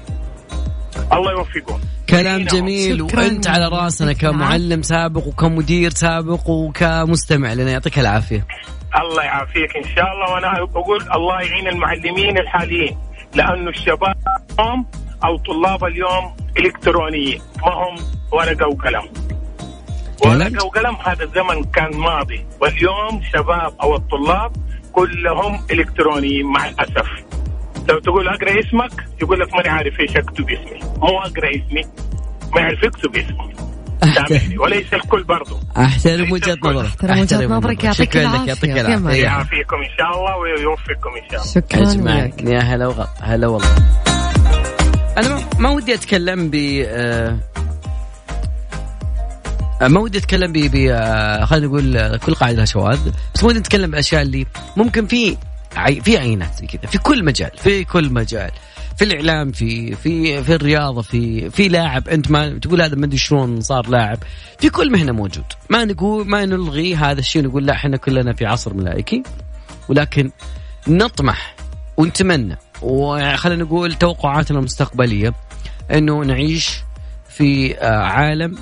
الله 1.12 1.32
يوفقهم 1.32 1.80
كلام 2.08 2.44
جميل 2.44 2.98
شكراً. 2.98 3.20
وأنت 3.20 3.48
على 3.48 3.68
رأسنا 3.68 4.12
كمعلم 4.12 4.82
سابق 4.82 5.26
وكمدير 5.26 5.90
سابق 5.90 6.48
وكمستمع 6.50 7.52
لنا. 7.52 7.70
يعطيك 7.70 7.98
العافية. 7.98 8.46
الله 9.00 9.22
يعافيك 9.22 9.76
إن 9.76 9.88
شاء 9.96 10.04
الله. 10.12 10.34
وأنا 10.34 10.62
أقول 10.62 11.02
الله 11.14 11.40
يعين 11.42 11.68
المعلمين 11.68 12.38
الحاليين 12.38 12.98
لأنه 13.34 13.70
الشباب 13.70 14.16
اليوم 14.60 14.86
أو 15.24 15.36
طلاب 15.36 15.84
اليوم 15.84 16.36
إلكترونيين. 16.58 17.40
ما 17.62 17.72
هم؟ 17.72 17.96
ورقة 18.32 18.66
وقلم. 18.68 19.06
ورقة 20.24 20.66
وقلم 20.66 20.96
هذا 21.06 21.24
الزمن 21.24 21.64
كان 21.64 21.96
ماضي 21.96 22.46
واليوم 22.60 23.22
شباب 23.32 23.72
أو 23.82 23.96
الطلاب 23.96 24.52
كلهم 24.92 25.60
إلكترونيين 25.70 26.46
مع 26.46 26.68
الأسف. 26.68 27.08
لو 27.88 27.98
تقول 27.98 28.28
أقرأ 28.28 28.60
اسمك 28.60 29.04
يقول 29.22 29.40
لك 29.40 29.54
ماني 29.54 29.68
عارف 29.68 30.00
إيش 30.00 30.16
أكتب 30.16 30.50
اسمي. 30.50 30.80
مو 30.98 31.18
أقرأ 31.18 31.50
اسمي 31.50 31.82
ما 32.54 32.60
يعرف 32.60 32.82
يكتب 32.82 33.16
اسمه 33.16 33.52
سامحني 34.14 34.58
وليس 34.58 34.94
الكل 34.94 35.24
برضو. 35.24 35.56
احترم 35.76 36.32
وجهة 36.32 36.58
نظرك. 36.64 36.86
احترم 36.86 37.18
وجهة 37.20 37.46
نظرك، 37.46 37.84
يعطيك 37.84 38.10
شكرا 38.10 38.22
لك 38.22 38.26
العافية. 38.28 38.48
يعطيك 38.48 38.72
في 38.72 38.80
العافيه 38.80 39.22
يعافيكم 39.22 39.76
إن 39.76 39.88
شاء 39.98 40.10
الله 40.18 40.36
ويوفقكم 40.36 41.10
إن 41.22 41.30
شاء 41.30 41.40
الله. 41.40 41.52
شكرا 41.94 42.24
لك. 42.24 42.42
يا 42.42 42.58
هلا 42.58 42.86
وغلا 42.86 43.08
هلا 43.20 43.46
والله. 43.46 43.68
أنا 45.18 45.28
ما- 45.28 45.44
ما 45.58 45.70
ودي 45.70 45.94
أتكلم 45.94 46.50
ب 46.50 46.54
آه، 46.86 47.38
ما 49.82 50.00
ودي 50.00 50.18
أتكلم 50.18 50.52
ب 50.52 50.58
ب 50.58 50.76
آه، 50.90 51.44
خلينا 51.44 51.66
نقول 51.66 51.96
آه، 51.96 52.16
كل 52.16 52.34
قاعدة 52.34 52.56
لها 52.56 52.64
شواذ 52.64 53.10
بس 53.34 53.44
ودي 53.44 53.58
نتكلم 53.58 53.90
بأشياء 53.90 54.22
اللي 54.22 54.46
ممكن 54.76 55.06
في. 55.06 55.36
في 56.04 56.18
عينات 56.18 56.54
زي 56.54 56.66
كذا 56.66 56.90
في 56.90 56.98
كل 56.98 57.24
مجال 57.24 57.50
في 57.56 57.84
كل 57.84 58.12
مجال 58.12 58.50
في 58.96 59.04
الإعلام 59.04 59.52
في 59.52 59.94
في 59.94 60.42
في 60.42 60.54
الرياضة 60.54 61.02
في 61.02 61.50
في 61.50 61.68
لاعب 61.68 62.08
أنت 62.08 62.30
ما 62.30 62.58
تقول 62.58 62.82
هذا 62.82 62.94
ما 62.94 63.06
أدري 63.06 63.18
شلون 63.18 63.60
صار 63.60 63.88
لاعب 63.88 64.18
في 64.58 64.70
كل 64.70 64.92
مهنة 64.92 65.12
موجود. 65.12 65.44
ما 65.70 65.84
نقول 65.84 66.28
ما 66.28 66.44
نلغي 66.44 66.96
هذا 66.96 67.20
الشيء 67.20 67.42
نقول 67.42 67.66
لا 67.66 67.72
إحنا 67.72 67.96
كلنا 67.96 68.32
في 68.32 68.46
عصر 68.46 68.74
ملائكي 68.74 69.22
ولكن 69.88 70.30
نطمح 70.88 71.56
ونتمنى 71.96 72.58
وخلينا 72.82 73.64
نقول 73.64 73.94
توقعاتنا 73.94 74.58
المستقبلية 74.58 75.34
إنه 75.90 76.24
نعيش 76.24 76.78
في 77.28 77.78
آه، 77.78 78.02
عالم 78.02 78.58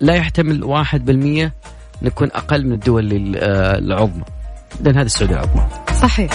لا 0.00 0.14
يحتمل 0.14 0.64
واحد 0.64 1.04
بالمية 1.04 1.54
نكون 2.02 2.28
أقل 2.34 2.66
من 2.66 2.72
الدول 2.72 3.36
آه، 3.36 3.78
العظمى. 3.78 4.24
لأن 4.80 4.96
هذه 4.96 5.06
السعودية 5.06 5.34
العظمى 5.34 5.66
صحيح. 6.02 6.30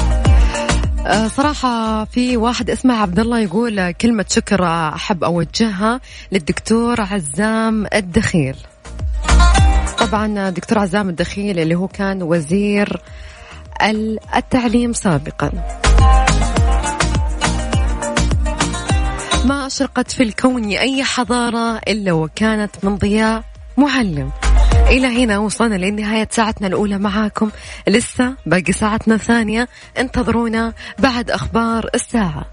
آه، 1.08 1.28
صراحة 1.28 2.06
في 2.06 2.38
واحد 2.38 2.70
اسمه 2.70 3.02
عبد 3.02 3.20
الله 3.20 3.40
يقول 3.40 3.92
كلمة 3.92 4.26
شكر 4.30 4.66
أحب 4.66 5.24
أوجهها 5.24 6.02
للدكتور 6.32 7.02
عزام 7.02 7.86
الدخيل. 7.94 8.56
طبعا 10.00 10.50
دكتور 10.50 10.80
عزام 10.80 11.10
الدخيل 11.10 11.60
اللي 11.60 11.76
هو 11.76 11.88
كان 11.88 12.24
وزير 12.24 13.02
التعليم 14.36 14.94
سابقا. 14.94 15.52
ما 19.46 19.68
أشرقت 19.68 20.12
في 20.12 20.24
الكون 20.24 20.72
أي 20.72 21.04
حضارة 21.04 21.78
إلا 21.88 22.12
وكانت 22.12 22.72
من 22.84 22.96
ضياء 22.96 23.44
معلم. 23.78 24.32
إلى 24.90 25.24
هنا 25.24 25.38
وصلنا 25.38 25.76
لنهاية 25.76 26.28
ساعتنا 26.32 26.68
الأولى 26.68 26.98
معاكم. 26.98 27.52
لسه 27.88 28.34
باقي 28.46 28.74
ساعتنا 28.74 29.16
الثانية. 29.16 29.68
انتظرونا 29.98 30.74
بعد 31.00 31.32
أخبار 31.32 31.90
الساعة. 31.96 32.46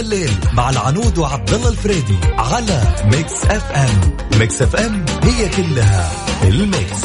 الآن 0.00 0.12
يا 0.12 0.26
ذا 0.26 0.26
الليل 0.26 0.30
مع 0.54 0.70
العنود 0.70 1.18
وعبد 1.18 1.54
الله 1.54 1.68
الفريدي 1.68 2.16
على 2.38 2.82
Mix 3.04 3.44
FM. 3.44 4.16
Mix 4.38 4.62
FM 4.62 5.04
هي 5.22 5.48
كلها 5.48 6.10
ال 6.42 6.54
mix. 6.54 7.02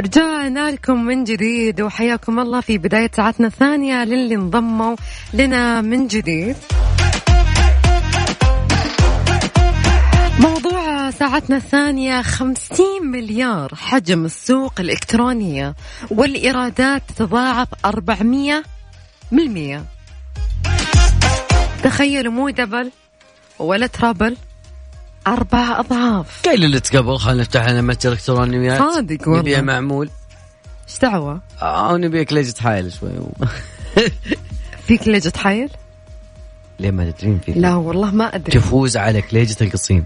رجعنا 0.00 0.70
لكم 0.70 1.04
من 1.04 1.24
جديد 1.24 1.80
وحياكم 1.80 2.38
الله 2.38 2.60
في 2.60 2.78
بداية 2.78 3.10
ساعتنا 3.16 3.46
الثانية 3.46 4.04
للي 4.04 4.34
انضموا 4.34 4.96
لنا 5.34 5.80
من 5.80 6.06
جديد. 6.06 6.56
ساعتنا 11.18 11.56
الثانية 11.56 12.22
خمسين 12.22 13.02
مليار 13.04 13.74
حجم 13.74 14.24
السوق 14.24 14.80
الإلكترونية 14.80 15.74
والإيرادات 16.10 17.02
تتضاعف 17.08 17.68
أربعمية 17.84 18.62
بالمية. 19.32 19.84
تخيلوا 21.82 22.32
مو 22.32 22.50
دبل 22.50 22.90
ولا 23.58 23.86
ترابل 23.86 24.36
أربع 25.26 25.80
أضعاف. 25.80 26.42
قايل 26.44 26.64
اللي 26.64 26.80
تقبل 26.80 27.16
خلينا 27.16 27.40
نفتح 27.40 27.68
لنا 27.68 27.82
متجر 27.82 28.12
الكترونيات 28.12 28.78
صادق 28.78 29.28
والله. 29.28 29.40
نبيع 29.40 29.60
معمول. 29.60 30.10
إيش 30.88 30.98
دعوة؟ 30.98 31.40
أو 31.62 31.96
نبيع 31.96 32.22
كليجة 32.22 32.54
حايل 32.60 32.92
شوي. 32.92 33.10
فيك 34.86 35.08
ليجة 35.08 35.32
حيل؟ 35.36 35.70
ليه 36.80 36.90
ما 36.90 37.10
تدرين 37.10 37.38
فيه 37.38 37.52
لا 37.52 37.74
والله 37.74 38.10
ما 38.10 38.34
أدري. 38.34 38.52
تفوز 38.52 38.96
على 38.96 39.22
كليجة 39.22 39.56
القصيم 39.64 40.04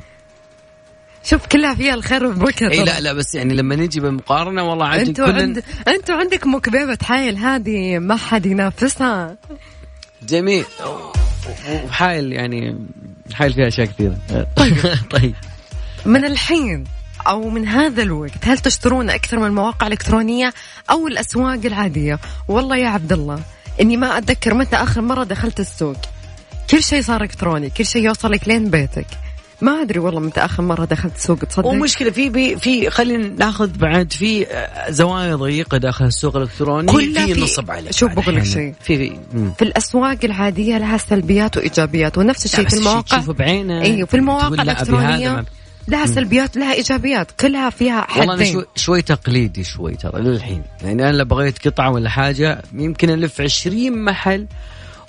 شوف 1.25 1.47
كلها 1.47 1.75
فيها 1.75 1.95
الخير 1.95 2.27
والبركة 2.27 2.71
إي. 2.71 2.85
لا 2.85 3.01
لا 3.01 3.13
بس 3.13 3.35
يعني 3.35 3.55
لما 3.55 3.77
نجي 3.77 4.01
بالمقارنة 4.01 4.71
والله 4.71 4.87
عاد 4.87 5.09
أنتوا 5.09 5.27
عند... 5.27 5.63
أنتوا 5.89 6.15
عندكم 6.15 6.55
مكبيبة 6.55 6.99
حايل 7.03 7.37
هذه 7.37 7.99
ما 7.99 8.17
حد 8.17 8.47
ينافسها. 8.47 9.37
جميل. 10.29 10.65
وحايل 11.85 12.33
يعني 12.33 12.79
حايل 13.33 13.53
فيها 13.53 13.69
أشياء 13.69 13.87
كثيرة. 13.87 14.17
طيب. 15.17 15.35
من 16.07 16.25
الحين 16.25 16.85
أو 17.27 17.51
من 17.51 17.69
هذا 17.69 18.03
الوقت 18.03 18.45
هل 18.47 18.59
تشترون 18.59 19.11
أكثر 19.11 19.39
من 19.39 19.47
المواقع 19.47 19.87
الالكترونيه 19.87 20.55
أو 20.91 21.09
الأسواق 21.09 21.61
العادية؟ 21.65 22.19
والله 22.49 22.77
يا 22.77 22.89
عبد 22.89 23.13
الله 23.13 23.41
إني 23.81 23.97
ما 23.97 24.19
أتذكر 24.19 24.55
متى 24.55 24.77
آخر 24.77 25.01
مرة 25.01 25.25
دخلت 25.25 25.61
السوق. 25.61 25.97
كل 26.71 26.83
شيء 26.83 27.03
صار 27.03 27.23
إلكتروني 27.23 27.71
كل 27.71 27.87
شيء 27.87 28.05
يوصلك 28.05 28.49
لين 28.49 28.71
بيتك. 28.71 29.07
ما 29.61 29.73
أدري 29.83 29.99
والله 29.99 30.21
متى 30.21 30.41
آخر 30.41 30.63
مرة 30.63 30.85
دخلت 30.85 31.17
السوق 31.17 31.39
تصدق 31.39 31.67
ومشكلة 31.67 32.11
في 32.11 32.57
في 32.57 32.91
خلينا 32.91 33.29
ناخذ 33.29 33.79
بعد 33.79 34.13
في 34.13 34.47
آه، 34.47 34.91
زوايا 34.91 35.37
ضيقة 35.37 35.79
داخل 35.79 36.05
السوق 36.05 36.37
الإلكتروني 36.37 36.93
كلها 36.93 37.27
في 37.27 37.41
نصب 37.41 37.71
عليك 37.71 37.93
شوف 37.93 38.13
بقول 38.13 38.37
لك. 38.37 38.43
شيء. 38.43 38.75
في 38.81 38.97
في. 38.97 39.17
في 39.59 39.63
الأسواق 39.63 40.19
العادية 40.25 40.79
لها 40.79 40.97
سلبيات 40.97 41.57
وإيجابيات 41.57 42.19
ونفس 42.19 42.45
الشيء 42.45 42.69
في 42.69 42.77
المواقع 42.77 43.01
تشوفه 43.19 43.33
بعينك 43.33 43.83
أيوه 43.83 44.07
في 44.07 44.17
المواقع 44.17 44.63
الإلكترونية 44.63 45.45
لها 45.89 46.07
سلبيات 46.07 46.57
لها 46.57 46.73
إيجابيات 46.73 47.31
كلها 47.41 47.71
فيها 47.71 48.07
والله 48.11 48.35
أنا 48.35 48.43
حدين 48.43 48.53
شوي, 48.53 48.65
شوي 48.77 49.03
تقليدي 49.03 49.65
شوي 49.65 49.95
ترى 49.95 50.23
للحين 50.23 50.63
يعني 50.83 51.09
أنا 51.09 51.17
لو 51.17 51.25
بغيت 51.25 51.69
قطعة 51.69 51.91
ولا 51.91 52.11
حاجة 52.11 52.63
يمكن 52.75 53.11
ألف 53.11 53.41
20 53.41 54.05
محل 54.05 54.47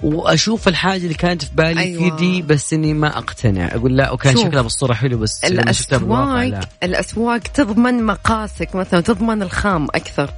وأشوف 0.04 0.68
الحاجة 0.68 1.04
اللي 1.04 1.14
كانت 1.14 1.44
في 1.44 1.50
بالي 1.56 1.80
أيوة. 1.82 2.10
في 2.10 2.16
دي 2.16 2.42
بس 2.42 2.74
إني 2.74 2.94
ما 2.94 3.18
أقتنع. 3.18 3.66
أقول 3.76 3.98
لا 3.98 4.12
وكان 4.12 4.34
شوف. 4.36 4.46
شكلها 4.46 4.62
بالصورة 4.62 4.94
حلو 4.94 5.18
بس 5.18 5.44
الاسواق 5.44 6.60
الأسواق 6.84 7.38
تضمن 7.38 8.04
مقاسك 8.04 8.76
مثلا 8.76 9.02
تضمن 9.02 9.42
الخام 9.42 9.84
أكثر. 9.86 10.30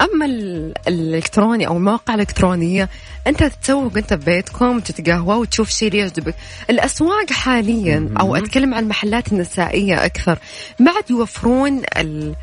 أما 0.00 0.26
ال- 0.26 0.72
الإلكتروني 0.88 1.66
أو 1.66 1.76
المواقع 1.76 2.14
الإلكترونية 2.14 2.88
أنت 3.26 3.44
تتسوق 3.44 3.96
أنت 3.96 4.14
ببيتكم 4.14 4.80
تتقهوى 4.80 5.36
وتشوف 5.36 5.70
شيء 5.70 5.94
يعجبك. 5.94 6.34
الأسواق 6.70 7.30
حاليا 7.32 8.08
أو 8.20 8.36
أتكلم 8.36 8.74
عن 8.74 8.82
المحلات 8.82 9.32
النسائية 9.32 10.04
أكثر 10.04 10.38
ما 10.78 10.90
عاد 10.90 11.10
يوفرون 11.10 11.82
ال 11.96 12.34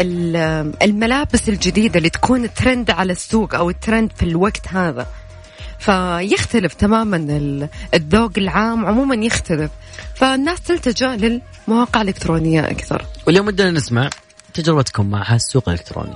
ال- 0.00 0.72
الملابس 0.82 1.48
الجديدة 1.48 1.98
اللي 1.98 2.10
تكون 2.10 2.54
ترند 2.54 2.90
على 2.90 3.12
السوق 3.12 3.54
أو 3.54 3.70
الترند 3.70 4.10
في 4.16 4.22
الوقت 4.22 4.68
هذا. 4.68 5.06
فيختلف 5.84 6.74
تماما 6.74 7.16
ال- 7.16 7.68
الذوق 7.94 8.32
العام 8.38 8.86
عموما 8.86 9.14
يختلف. 9.14 9.70
فالناس 10.14 10.60
تلتجأ 10.60 11.16
للمواقع 11.16 12.02
الإلكترونية 12.02 12.60
أكثر. 12.60 13.06
واليوم 13.26 13.46
بدنا 13.46 13.70
نسمع 13.70 14.10
تجربتكم 14.54 15.10
مع 15.10 15.34
السوق 15.34 15.68
الإلكتروني. 15.68 16.14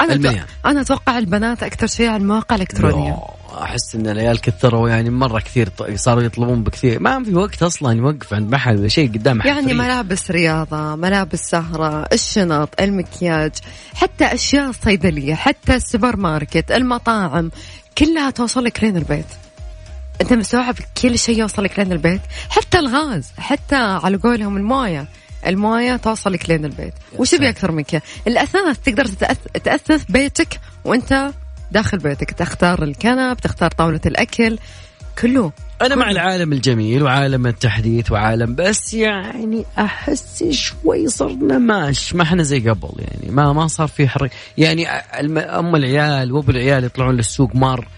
أنا 0.00 0.12
المياه. 0.12 0.44
أنا 0.66 0.80
أتوقع 0.80 1.18
البنات 1.18 1.62
أكثر 1.62 1.86
شيء 1.86 2.08
على 2.08 2.22
المواقع 2.22 2.56
الإلكترونية. 2.56 3.18
أحس 3.62 3.94
إن 3.94 4.06
العيال 4.06 4.40
كثروا 4.40 4.88
يعني 4.88 5.10
مرة 5.10 5.40
كثير 5.40 5.68
صاروا 5.94 6.22
يطلبون 6.22 6.62
بكثير. 6.62 7.00
ما 7.00 7.24
في 7.24 7.34
وقت 7.34 7.62
أصلا 7.62 7.92
يوقف 7.92 8.34
عند 8.34 8.50
محل 8.52 8.78
ولا 8.78 8.88
شيء 8.88 9.08
قدام 9.08 9.38
محل 9.38 9.48
يعني. 9.48 9.74
ملابس 9.74 10.30
رياضة 10.30 10.96
ملابس 10.96 11.40
سهرة 11.50 12.08
الشنط 12.12 12.68
المكياج 12.80 13.52
حتى 13.94 14.24
أشياء 14.24 14.70
الصيدلية 14.70 15.34
حتى 15.34 15.74
السوبر 15.74 16.16
ماركت 16.16 16.72
المطاعم. 16.72 17.50
كلها 17.98 18.30
توصلك 18.30 18.84
لين 18.84 18.96
البيت. 18.96 19.26
أنت 20.20 20.32
مستوعب 20.32 20.74
كل 21.02 21.18
شيء 21.18 21.38
يوصلك 21.38 21.78
لين 21.78 21.92
البيت؟ 21.92 22.20
حتى 22.50 22.78
الغاز 22.78 23.32
حتى 23.38 23.76
على 23.76 24.16
قولهم 24.16 24.56
الموية. 24.56 25.06
الموية 25.46 25.96
توصلك 25.96 26.50
لين 26.50 26.64
البيت. 26.64 26.94
وش. 27.18 27.34
بي 27.34 27.48
أكثر 27.48 27.72
من 27.72 27.82
كذا 27.82 28.00
الأثاث 28.26 28.78
تقدر 28.78 29.06
تأثث 29.64 30.04
بيتك 30.08 30.60
وأنت 30.84 31.30
داخل 31.72 31.98
بيتك. 31.98 32.30
تختار 32.30 32.82
الكنب 32.82 33.36
تختار 33.36 33.70
طاولة 33.70 34.00
الأكل. 34.06 34.58
كله 35.22 35.52
أنا 35.82 35.94
مع 35.94 36.10
العالم 36.10 36.52
الجميل 36.52 37.02
وعالم 37.02 37.46
التحديث 37.46 38.12
وعالم 38.12 38.54
بس 38.54 38.94
يعني 38.94 39.64
أحس 39.78 40.44
شوي 40.50 41.08
صرنا 41.08 41.58
ماش 41.58 42.14
ما 42.14 42.22
إحنا 42.22 42.42
زي 42.42 42.68
قبل 42.70 42.88
يعني 42.98 43.30
ما 43.30 43.52
ما 43.52 43.66
صار 43.66 43.88
في 43.88 44.08
حرق 44.08 44.30
يعني 44.58 44.88
أم 44.88 45.76
العيال 45.76 46.32
وأبو 46.32 46.50
العيال 46.50 46.84
يطلعون 46.84 47.16
للسوق 47.16 47.56
مار 47.56 47.88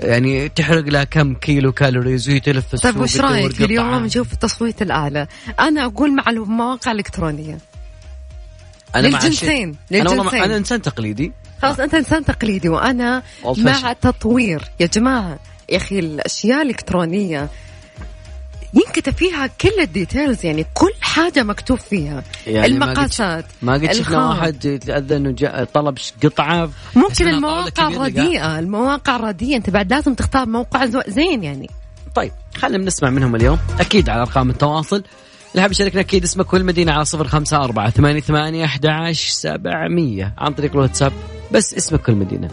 يعني 0.00 0.48
تحرق 0.48 0.84
لها 0.84 1.04
كم 1.04 1.34
كيلو 1.34 1.72
calories 1.72 2.28
وهي 2.28 2.40
تلف 2.40 2.74
السوق 2.74 2.90
طيب 2.92 3.00
وش 3.02 3.20
رأيك. 3.20 3.62
اليوم 3.62 4.04
نشوف 4.04 4.32
التصويت 4.32 4.82
الأعلى 4.82 5.26
أنا 5.60 5.84
أقول 5.84 6.14
مع 6.14 6.24
المواقع 6.28 6.92
أنا 8.94 9.06
للجنسين، 9.06 9.30
الشيء. 9.30 10.00
أنا 10.00 10.10
والله 10.10 10.24
للجنسين. 10.24 10.40
ما- 10.40 10.44
أنا 10.46 10.56
إنسان 10.56 10.82
تقليدي 10.82 11.32
خلاص 11.62 11.80
أنت 11.80 11.94
إنسان 11.94 12.24
تقليدي 12.24 12.68
وأنا 12.68 13.22
Old 13.44 13.58
مع 13.58 13.72
fashion. 13.72 13.94
تطوير 14.00 14.62
يا 14.80 14.86
جماعة 14.86 15.38
يا 15.70 15.76
أخي 15.76 15.98
الأشياء 15.98 16.62
الإلكترونية 16.62 17.48
ينكتب 18.74 19.12
فيها 19.12 19.46
كل 19.46 19.80
ال 19.80 19.88
details 19.88 20.46
يعني 20.46 20.66
كل 20.74 20.90
حاجة 21.00 21.42
مكتوب 21.42 21.78
فيها. 21.78 22.24
يعني 22.46 22.66
المقاسات 22.66 23.44
ما 23.62 23.72
قد 23.72 23.92
شفنا. 23.92 24.28
واحد 24.28 24.64
يتاذى 24.64 25.16
انه 25.16 25.64
طلب 25.64 25.98
قطعة 26.22 26.70
ممكن 26.96 27.28
المواقع. 27.28 27.88
الرديئة 27.88 28.58
المواقع 28.58 29.16
الرديئة. 29.16 29.56
أنت 29.56 29.70
بعد 29.70 29.92
لازم 29.92 30.14
تختار 30.14 30.46
موقع 30.46 30.86
زين 31.08 31.44
يعني. 31.44 31.70
طيب 32.14 32.32
خلينا 32.56 32.84
نسمع 32.84 33.10
منهم 33.10 33.36
اليوم. 33.36 33.58
أكيد 33.80 34.08
على 34.08 34.22
أرقام 34.22 34.50
التواصل. 34.50 35.04
اللي 35.50 35.62
حاب 35.62 35.70
يشاركنا 35.70 36.00
أكيد 36.00 36.24
اسمك 36.24 36.52
والمدينة 36.52 36.92
على 36.92 37.04
صفر 37.04 37.28
خمسة 37.28 37.56
أربعة 37.56 37.90
ثمانية 37.90 38.20
ثمانية 38.20 38.64
أحد 38.64 38.86
عشر 38.86 39.30
سبعمية. 39.30 40.34
عن 40.38 40.52
طريق 40.52 40.72
الواتساب 40.72 41.12
بس 41.52 41.74
اسمك 41.74 42.08
والمدينة. 42.08 42.50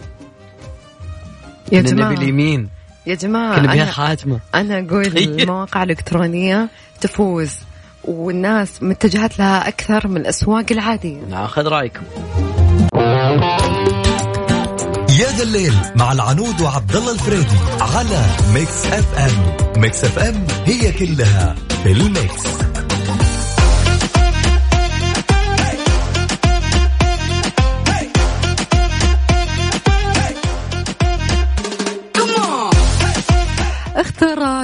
يا 1.72 1.82
جماعة. 1.82 2.12
اليمين. 2.12 2.68
يا 3.06 3.14
جماعة 3.14 3.60
كنا 3.60 3.72
أنا, 3.72 3.84
خاتمة 3.84 4.40
أنا 4.54 4.78
أقول. 4.78 5.06
المواقع 5.06 5.82
الإلكترونية 5.82 6.68
تفوز 7.00 7.50
والناس 8.04 8.82
متجهات 8.82 9.38
لها 9.38 9.68
أكثر 9.68 10.08
من 10.08 10.16
الأسواق 10.16 10.64
العادية. 10.70 11.20
ناخذ 11.30 11.66
رأيكم. 11.66 12.02
يا 15.20 15.30
ذا 15.36 15.42
الليل 15.42 15.74
مع 15.96 16.12
العنود 16.12 16.60
وعبد 16.60 16.96
الله 16.96 17.12
الفريدي 17.12 17.56
على 17.80 18.24
Mix 18.54 18.86
FM. 18.86 19.80
Mix 19.80 20.04
FM 20.04 20.46
هي 20.66 20.92
كلها 20.92 21.54
في 21.82 21.92
ال 21.92 22.08
mix. 22.08 22.71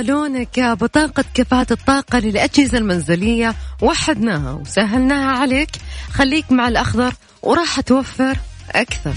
لونك 0.03 0.61
بطاقة 0.61 1.25
كفاءة 1.35 1.67
الطاقة 1.71 2.19
للأجهزة 2.19 2.79
المنزلية. 2.79 3.55
وحدناها 3.83 4.53
وسهلناها 4.53 5.39
عليك. 5.39 5.71
خليك 6.13 6.53
مع 6.53 6.69
الأخضر 6.69 7.13
وراح 7.43 7.81
توفر 7.81 8.37
أكثر. 8.71 9.13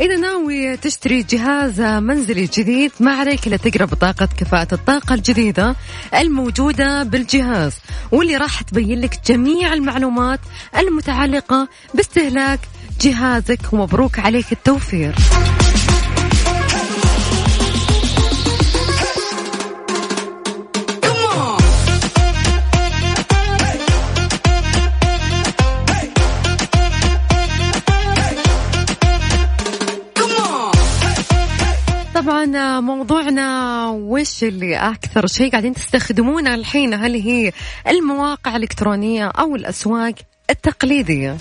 إذا 0.00 0.16
ناوي 0.16 0.76
تشتري 0.76 1.22
جهاز 1.22 1.80
منزلي 1.80 2.48
جديد 2.54 2.92
ما 3.00 3.12
عليك 3.12 3.46
إلا 3.46 3.56
تقرأ 3.56 3.84
بطاقة 3.84 4.28
كفاءة 4.36 4.74
الطاقة 4.74 5.14
الجديدة 5.14 5.76
الموجودة 6.14 7.02
بالجهاز. 7.02 7.72
واللي 8.12 8.36
راح 8.36 8.62
تبين 8.62 9.00
لك 9.00 9.20
جميع 9.26 9.72
المعلومات 9.72 10.40
المتعلقة 10.78 11.68
باستهلاك 11.94 12.60
جهازك 13.00 13.72
ومبروك 13.72 14.18
عليك 14.18 14.52
التوفير. 14.52 15.14
طبعا 32.44 32.80
موضوعنا 32.80 33.88
وش 33.88 34.44
اللي 34.44 34.76
أكثر 34.76 35.26
شيء 35.26 35.50
قاعدين 35.50 35.74
تستخدمونه 35.74 36.54
الحين؟ 36.54 36.94
هل 36.94 37.14
هي 37.14 37.52
المواقع 37.88 38.56
الإلكترونية 38.56 39.26
أو 39.26 39.56
الأسواق 39.56 40.14
التقليدية؟ 40.50 41.36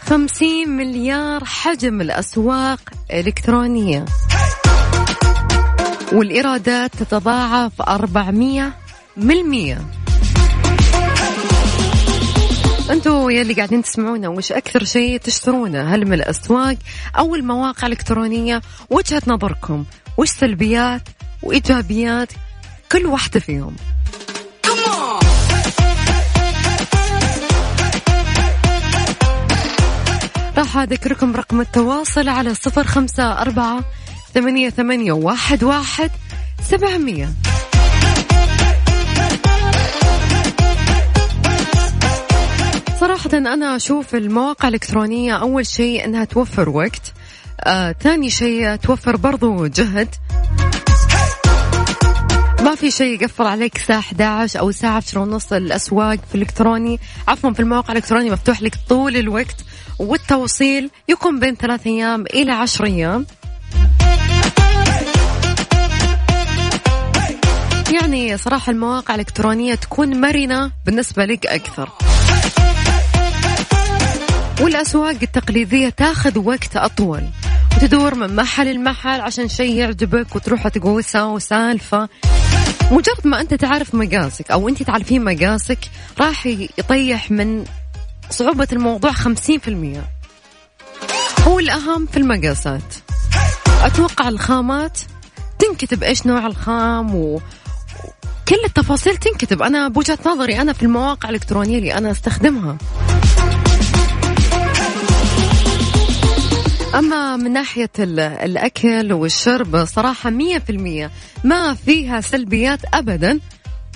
خمسين 0.00 0.68
مليار 0.68 1.44
حجم 1.44 2.00
الأسواق 2.00 2.80
الإلكترونية. 3.10 4.04
والإيرادات 6.12 6.96
تتضاعف 6.96 7.82
400 7.82 8.72
بالمية. 9.16 10.01
أنتوا 12.92 13.30
يلي 13.30 13.54
قاعدين 13.54 13.82
تسمعونا 13.82 14.28
وش 14.28 14.52
أكثر 14.52 14.84
شيء 14.84 15.18
تشترونه؟ 15.18 15.94
هل 15.94 16.06
من 16.06 16.12
الأسواق 16.12 16.76
أو 17.18 17.34
المواقع 17.34 17.86
الإلكترونية؟ 17.86 18.62
وجهة 18.90 19.22
نظركم 19.26 19.84
وش 20.18 20.28
سلبيات 20.28 21.02
وإيجابيات 21.42 22.28
كل 22.92 23.06
واحدة 23.06 23.40
فيهم؟ 23.40 23.76
راح 30.58 30.76
أذكركم 30.76 31.36
رقم 31.36 31.60
التواصل 31.60 32.28
على 32.28 32.54
صفر 32.54 32.84
خمسة 32.84 33.32
أربعة 33.42 33.80
ثمانية 34.34 34.70
ثمانية 34.70 35.12
واحد 35.12 35.64
واحد 35.64 36.10
سبعمية. 36.64 37.28
صراحة 43.02 43.30
أنا 43.34 43.76
أشوف 43.76 44.14
المواقع 44.14 44.68
الإلكترونية 44.68 45.32
أول 45.32 45.66
شيء 45.66 46.04
أنها 46.04 46.24
توفر 46.24 46.68
وقت. 46.68 47.12
آه، 47.60 47.92
ثاني 48.00 48.30
شيء 48.30 48.76
توفر 48.76 49.16
برضو 49.16 49.66
جهد. 49.66 50.08
ما 52.60 52.74
في 52.74 52.90
شيء 52.90 53.22
يقفل 53.22 53.46
عليك 53.46 53.76
الساعة 53.76 53.98
11 53.98 54.60
أو 54.60 54.68
الساعة 54.68 54.96
10 54.96 55.20
ونص 55.20 55.52
الأسواق 55.52 56.18
في 56.28 56.34
الإلكتروني. 56.34 57.00
عفوا 57.28 57.50
في 57.50 57.60
المواقع 57.60 57.92
الإلكترونية 57.92 58.30
مفتوح 58.32 58.62
لك 58.62 58.74
طول 58.88 59.16
الوقت 59.16 59.56
والتوصيل 59.98 60.90
يكون 61.08 61.40
بين 61.40 61.54
ثلاث 61.54 61.86
أيام 61.86 62.24
إلى 62.34 62.52
عشر 62.52 62.84
أيام. 62.84 63.26
يعني 67.92 68.36
صراحة 68.36 68.72
المواقع 68.72 69.14
الإلكترونية 69.14 69.74
تكون 69.74 70.20
مرنة 70.20 70.70
بالنسبة 70.86 71.24
لك 71.24 71.46
أكثر. 71.46 71.88
والأسواق 74.60 75.16
التقليدية 75.22 75.88
تاخذ 75.88 76.38
وقت 76.38 76.76
أطول. 76.76 77.22
وتدور 77.76 78.14
من 78.14 78.36
محل 78.36 78.74
لمحل 78.74 79.20
عشان 79.20 79.48
شيء 79.48 79.74
يعجبك 79.74 80.36
وتروح 80.36 80.68
تقول 80.68 81.04
ساو 81.04 81.38
سالفة. 81.38 82.08
مجرد 82.90 83.26
ما 83.26 83.40
أنت 83.40 83.54
تعرف 83.54 83.94
مقاسك 83.94 84.50
أو 84.50 84.68
أنت 84.68 84.82
تعرفين 84.82 85.24
مقاسك 85.24 85.78
راح 86.20 86.46
يطيح 86.46 87.30
من 87.30 87.64
صعوبة 88.30 88.68
الموضوع 88.72 89.12
خمسين 89.12 89.58
في 89.58 89.68
المية. 89.68 90.04
هو 91.40 91.58
الأهم 91.58 92.06
في 92.06 92.16
المقاسات. 92.16 92.94
أتوقع 93.82 94.28
الخامات 94.28 94.98
تنكتب 95.58 96.02
إيش 96.02 96.26
نوع 96.26 96.46
الخام 96.46 97.14
و... 97.14 97.40
كل 98.48 98.64
التفاصيل 98.66 99.16
تنكتب. 99.16 99.62
أنا 99.62 99.88
بوجهة 99.88 100.18
نظري 100.26 100.60
أنا 100.60 100.72
في 100.72 100.82
المواقع 100.82 101.28
الإلكترونية 101.28 101.78
اللي 101.78 101.94
أنا 101.94 102.10
أستخدمها. 102.10 102.78
أما 106.94 107.36
من 107.36 107.52
ناحية 107.52 107.90
ال- 107.98 108.20
الأكل 108.20 109.12
والشرب 109.12 109.84
صراحة 109.84 110.30
مية 110.30 110.58
في 110.58 110.70
المية 110.70 111.10
ما 111.44 111.74
فيها 111.74 112.20
سلبيات 112.20 112.80
أبدا. 112.94 113.40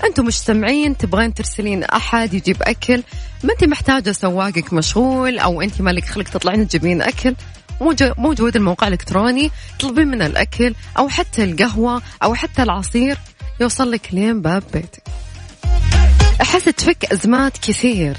أنتم 0.04 0.24
مجتمعين 0.24 0.96
تبغين 0.96 1.34
ترسلين 1.34 1.84
أحد 1.84 2.34
يجيب 2.34 2.56
أكل. 2.62 3.02
ما 3.44 3.52
أنت 3.52 3.64
محتاجة 3.64 4.12
سواقك 4.12 4.72
مشغول 4.72 5.38
أو 5.38 5.62
أنت 5.62 5.80
مالك 5.82 6.04
خلق 6.04 6.24
تطلعين 6.24 6.68
تجيبين 6.68 7.02
أكل. 7.02 7.34
موجو- 7.80 8.18
موجود 8.18 8.56
الموقع 8.56 8.86
الإلكتروني 8.88 9.50
تطلبين 9.78 10.08
من 10.08 10.22
الأكل 10.22 10.74
أو 10.98 11.08
حتى 11.08 11.44
القهوة 11.44 12.02
أو 12.22 12.34
حتى 12.34 12.62
العصير 12.62 13.18
يوصل 13.60 13.90
لك 13.90 14.08
لين 14.12 14.42
باب 14.42 14.62
بيتك. 14.72 15.02
أحس 16.42 16.64
تفك 16.64 17.04
أزمات 17.12 17.58
كثير. 17.58 18.16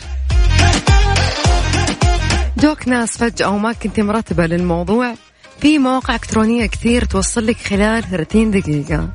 جوك 2.58 2.88
ناس 2.88 3.18
فجأة 3.18 3.50
وما 3.50 3.74
كنت 3.74 4.00
مرتبة 4.00 4.46
للموضوع. 4.46 5.14
في 5.60 5.80
مواقع 5.80 6.16
إلكترونية 6.16 6.66
كثير 6.66 7.06
توصل 7.06 7.48
لك 7.48 7.58
خلال 7.58 8.04
30 8.04 8.52
دقيقة. 8.52 9.10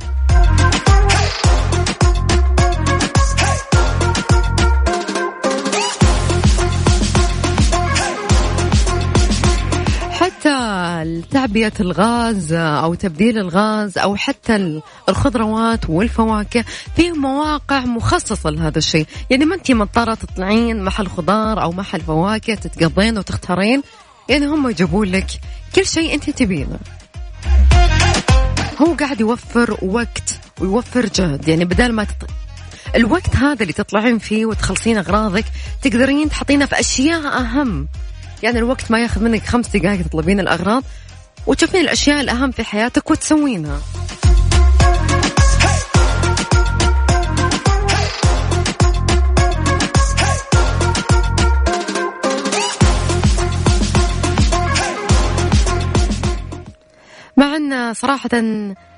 تعبئة 11.30 11.72
الغاز 11.80 12.52
أو 12.52 12.94
تبديل 12.94 13.38
الغاز 13.38 13.98
أو 13.98 14.16
حتى 14.16 14.80
الخضروات 15.08 15.90
والفواكه 15.90 16.64
في 16.96 17.12
مواقع 17.12 17.80
مخصصة 17.80 18.50
لهذا 18.50 18.78
الشيء. 18.78 19.06
يعني 19.30 19.44
ما 19.44 19.54
أنت 19.54 19.70
مضطرة 19.70 20.14
تطلعين 20.14 20.84
محل 20.84 21.06
خضار 21.06 21.62
أو 21.62 21.72
محل 21.72 22.00
فواكه 22.00 22.54
تتقضين 22.54 23.18
وتختارين 23.18 23.82
يعني 24.28 24.46
هم 24.46 24.68
يجيبون 24.70 25.08
لك 25.08 25.26
كل 25.74 25.86
شيء 25.86 26.14
أنت 26.14 26.30
تبينه. 26.30 26.78
هو 28.80 28.94
قاعد 28.94 29.20
يوفر 29.20 29.78
وقت 29.82 30.40
ويوفر 30.60 31.06
جهد. 31.06 31.48
يعني 31.48 31.64
بدل 31.64 31.92
ما 31.92 32.04
تط... 32.04 32.30
الوقت 32.96 33.36
هذا 33.36 33.62
اللي 33.62 33.72
تطلعين 33.72 34.18
فيه 34.18 34.46
وتخلصين 34.46 34.98
أغراضك 34.98 35.44
تقدرين 35.82 36.28
تحطينه 36.28 36.66
في 36.66 36.80
أشياء 36.80 37.40
أهم. 37.40 37.88
يعني 38.42 38.58
الوقت 38.58 38.90
ما 38.90 39.02
ياخذ 39.02 39.22
منك 39.24 39.46
خمس 39.46 39.76
دقائق 39.76 40.02
تطلبين 40.02 40.40
الأغراض 40.40 40.82
وتشوفين 41.46 41.80
الأشياء 41.80 42.20
الأهم 42.20 42.50
في 42.50 42.64
حياتك 42.64 43.10
وتسوينها. 43.10 43.80
مع 57.36 57.56
ان 57.56 57.94
صراحة 57.94 58.30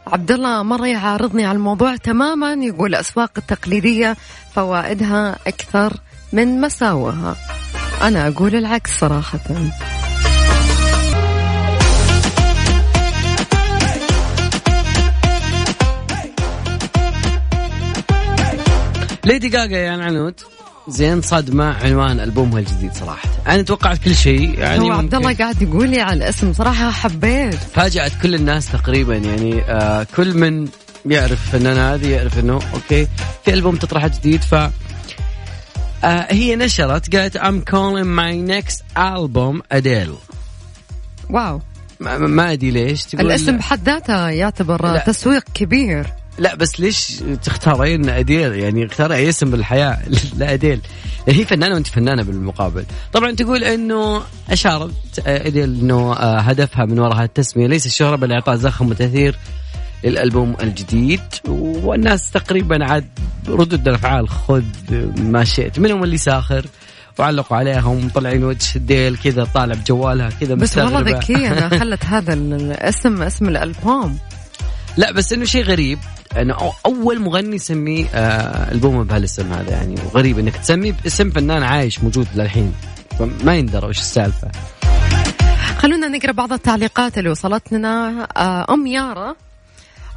عبد 0.07 0.31
الله 0.31 0.63
مرة 0.63 0.87
يعارضني 0.87 1.47
على 1.47 1.57
الموضوع 1.57 1.97
تماما 1.97 2.53
يقول 2.53 2.89
الأسواق 2.95 3.31
التقليدية 3.39 4.17
فوائدها 4.55 5.37
أكثر 5.47 5.93
من 6.33 6.61
مساوئها. 6.61 7.37
أنا 8.03 8.29
أقول 8.29 8.55
العكس 8.55 8.99
صراحة. 8.99 9.41
ليدي 19.25 19.49
جاجا 19.49 19.77
يا 19.79 19.91
عنود. 19.91 20.41
زين 20.89 21.23
صدمة 21.23 21.65
عنوان 21.65 22.21
ألبومها 22.21 22.59
الجديد 22.59 22.95
صراحة. 22.95 23.29
أنا 23.49 23.63
توقعت 23.63 23.99
كل 23.99 24.15
شيء 24.15 24.59
يعني 24.59 24.81
هو 24.81 24.93
عبد 24.93 25.15
الله 25.15 25.35
قاعد 25.35 25.63
يقول 25.63 25.89
لي 25.89 26.01
على 26.01 26.17
الاسم 26.17 26.53
صراحة 26.53 26.91
حبيت. 26.91 27.55
فاجأت 27.55 28.13
كل 28.23 28.35
الناس 28.35 28.73
تقريبا 28.73 29.17
يعني 29.17 29.63
آه 29.63 30.07
كل 30.17 30.39
من 30.39 30.69
يعرف 31.07 31.33
الفنانة 31.33 31.95
هذه 31.95 32.11
يعرف 32.11 32.39
إنه 32.39 32.61
okay 32.75 33.09
في 33.45 33.55
ألبوم 33.55 33.77
تطرح 33.77 34.07
جديد 34.07 34.43
ف 34.43 34.55
آه 34.55 34.71
هي 36.31 36.57
نشرت 36.57 37.17
قالت 37.17 37.39
I'm 37.39 37.71
calling 37.71 38.07
my 38.07 38.53
next 38.53 38.83
album 38.97 39.77
Adele. 39.77 40.35
wow. 41.31 41.61
ما, 42.01 42.19
ما 42.19 42.53
أدري 42.53 42.71
ليش 42.71 43.05
تقول 43.05 43.27
الاسم 43.27 43.57
بحد 43.57 43.85
ذاته 43.85 44.29
يعتبر 44.29 44.93
لا. 44.93 45.05
تسويق 45.07 45.45
كبير. 45.55 46.07
لا 46.39 46.55
بس 46.55 46.81
ليش 46.81 47.23
تختارين 47.43 48.09
أديل؟ 48.09 48.55
يعني 48.55 48.87
اختار 48.87 49.13
أي 49.13 49.29
اسم 49.29 49.51
بالحياة 49.51 49.99
لا 50.39 50.53
اديل 50.53 50.81
هي 51.29 51.45
فنانة 51.45 51.75
وأنت 51.75 51.87
فنانة 51.87 52.23
بالمقابل. 52.23 52.85
طبعا 53.13 53.31
تقول 53.31 53.65
إنه 53.65 54.23
أشارت 54.51 54.93
أديل 55.27 55.81
إنه 55.81 56.13
آه، 56.13 56.41
هدفها 56.41 56.85
من 56.85 56.99
وراء 56.99 57.23
التسمية 57.23 57.67
ليس 57.67 57.87
الشهرة 57.87 58.17
بل 58.17 58.33
إعطاء 58.33 58.57
زخم 58.57 58.91
وتأثير 58.91 59.37
للألبوم 60.05 60.57
الجديد. 60.63 61.21
والناس 61.49 62.31
تقريبا 62.31 62.85
عاد 62.85 63.09
ردود 63.49 63.89
الأفعال 63.89 64.29
خذ 64.29 64.63
ما 65.17 65.45
شئت 65.45 65.79
منهم 65.79 66.05
اللي 66.05 66.17
ساخر 66.17 66.67
وعلقوا 67.19 67.57
عليها 67.57 67.85
ومطلعين 67.85 68.45
وجه 68.45 68.79
ديل 68.79 69.17
كذا 69.17 69.45
طالع 69.45 69.75
بجوالها 69.75 70.31
كذا 70.41 70.55
بس 70.55 70.79
والله 70.79 71.21
أنا 71.31 71.69
خلت 71.81 72.05
هذا 72.05 72.33
الاسم 72.35 73.23
اسم 73.23 73.49
الألبوم. 73.49 74.19
لا 74.97 75.13
بس 75.13 75.33
إنه 75.33 75.45
شيء 75.45 75.65
غريب. 75.65 75.99
أو- 76.35 76.75
أول 76.87 77.21
مغني 77.21 77.57
يسميه 77.57 78.07
آه 78.15 78.73
ألبومه 78.73 79.05
بهالاسم 79.05 79.53
هذا 79.53 79.71
يعني. 79.71 79.95
غريب 80.15 80.39
إنك 80.39 80.57
تسميه 80.57 80.93
باسم 81.05 81.31
فنان 81.31 81.63
عايش 81.63 82.01
موجود 82.01 82.27
للحين. 82.35 82.73
ما 83.45 83.55
يندرى 83.57 83.87
وش 83.87 83.99
السالفة. 83.99 84.49
خلونا 85.79 86.09
نقرأ 86.09 86.33
بعض 86.33 86.53
التعليقات 86.53 87.19
اللي 87.19 87.31
وصلت 87.31 87.73
لنا 87.73 88.27
آه، 88.37 88.67
أم 88.75 88.87
يارا. 88.87 89.35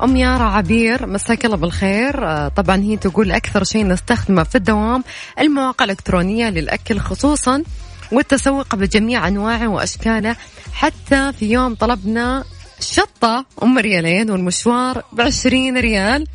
أم 0.04 0.16
يارا 0.18 0.44
عبير 0.44 1.08
مساك 1.08 1.46
الله 1.46 1.58
بالخير. 1.58 2.28
آه، 2.28 2.48
طبعا 2.48 2.76
هي 2.82 2.98
تقول 2.98 3.32
أكثر 3.32 3.64
شيء 3.64 3.88
نستخدمه 3.88 4.44
في 4.44 4.56
الدوام 4.56 5.04
المواقع 5.40 5.86
الإلكترونية 5.86 6.50
للأكل 6.50 7.00
خصوصا 7.00 7.64
والتسوق 8.12 8.76
بجميع 8.76 9.28
أنواعه 9.28 9.68
وأشكاله. 9.68 10.36
حتى 10.74 11.34
في 11.40 11.52
يوم 11.52 11.76
طلبنا 11.76 12.44
شطة 12.80 13.46
أم 13.64 13.78
ريالين 13.78 14.32
والمشوار 14.32 15.04
بعشرين 15.14 15.78
ريال. 15.78 16.28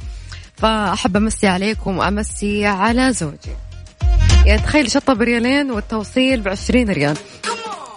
فأحب 0.57 1.17
أمسي 1.17 1.47
عليكم 1.47 1.99
وأمسي 1.99 2.67
على 2.67 3.13
زوجي. 3.13 3.57
يعني 4.47 4.63
تخيل 4.63 4.91
شطة 4.91 5.13
بريالين 5.13 5.71
والتوصيل 5.71 6.41
بعشرين 6.41 6.91
ريال. 6.91 7.17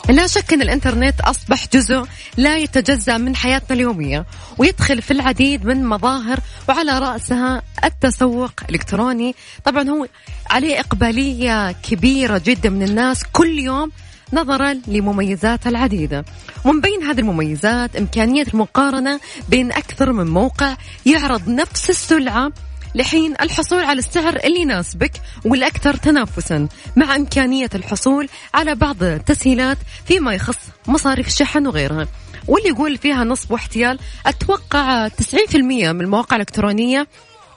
لا 0.09 0.27
شك 0.27 0.53
إن 0.53 0.61
الإنترنت 0.61 1.21
أصبح 1.21 1.67
جزء 1.73 2.05
لا 2.37 2.57
يتجزأ 2.57 3.17
من 3.17 3.35
حياتنا 3.35 3.75
اليومية 3.75 4.25
ويدخل 4.57 5.01
في 5.01 5.11
العديد 5.11 5.65
من 5.65 5.85
مظاهر 5.85 6.39
وعلى 6.69 6.99
رأسها 6.99 7.61
التسوق 7.83 8.51
الإلكتروني. 8.69 9.35
طبعا 9.63 9.89
هو 9.89 10.07
عليه 10.49 10.79
إقبالية 10.79 11.71
كبيرة 11.71 12.41
جدا 12.45 12.69
من 12.69 12.83
الناس 12.83 13.23
كل 13.33 13.59
يوم 13.59 13.91
نظرا 14.33 14.73
لمميزات 14.87 15.67
العديدة 15.67 16.25
ومن 16.65 16.81
بين 16.81 17.03
هذه 17.03 17.19
المميزات 17.19 17.95
إمكانية 17.95 18.45
المقارنة 18.53 19.19
بين 19.49 19.71
أكثر 19.71 20.13
من 20.13 20.27
موقع 20.27 20.75
يعرض 21.05 21.49
نفس 21.49 21.89
السلعة 21.89 22.51
لحين 22.95 23.33
الحصول 23.41 23.83
على 23.83 23.99
السعر 23.99 24.35
اللي 24.35 24.59
يناسبك 24.59 25.11
والأكثر 25.45 25.95
تنافسا 25.95 26.67
مع 26.95 27.15
إمكانية 27.15 27.69
الحصول 27.75 28.29
على 28.53 28.75
بعض 28.75 29.03
التسهيلات 29.03 29.77
فيما 30.05 30.33
يخص 30.33 30.57
مصاريف 30.87 31.27
الشحن 31.27 31.67
وغيرها. 31.67 32.07
واللي 32.47 32.69
يقول 32.69 32.97
فيها 32.97 33.23
نصب 33.23 33.51
واحتيال 33.51 33.99
أتوقع 34.25 35.07
90% 35.07 35.55
من 35.55 36.01
المواقع 36.01 36.35
الإلكترونية 36.35 37.07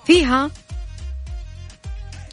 فيها 0.07 0.51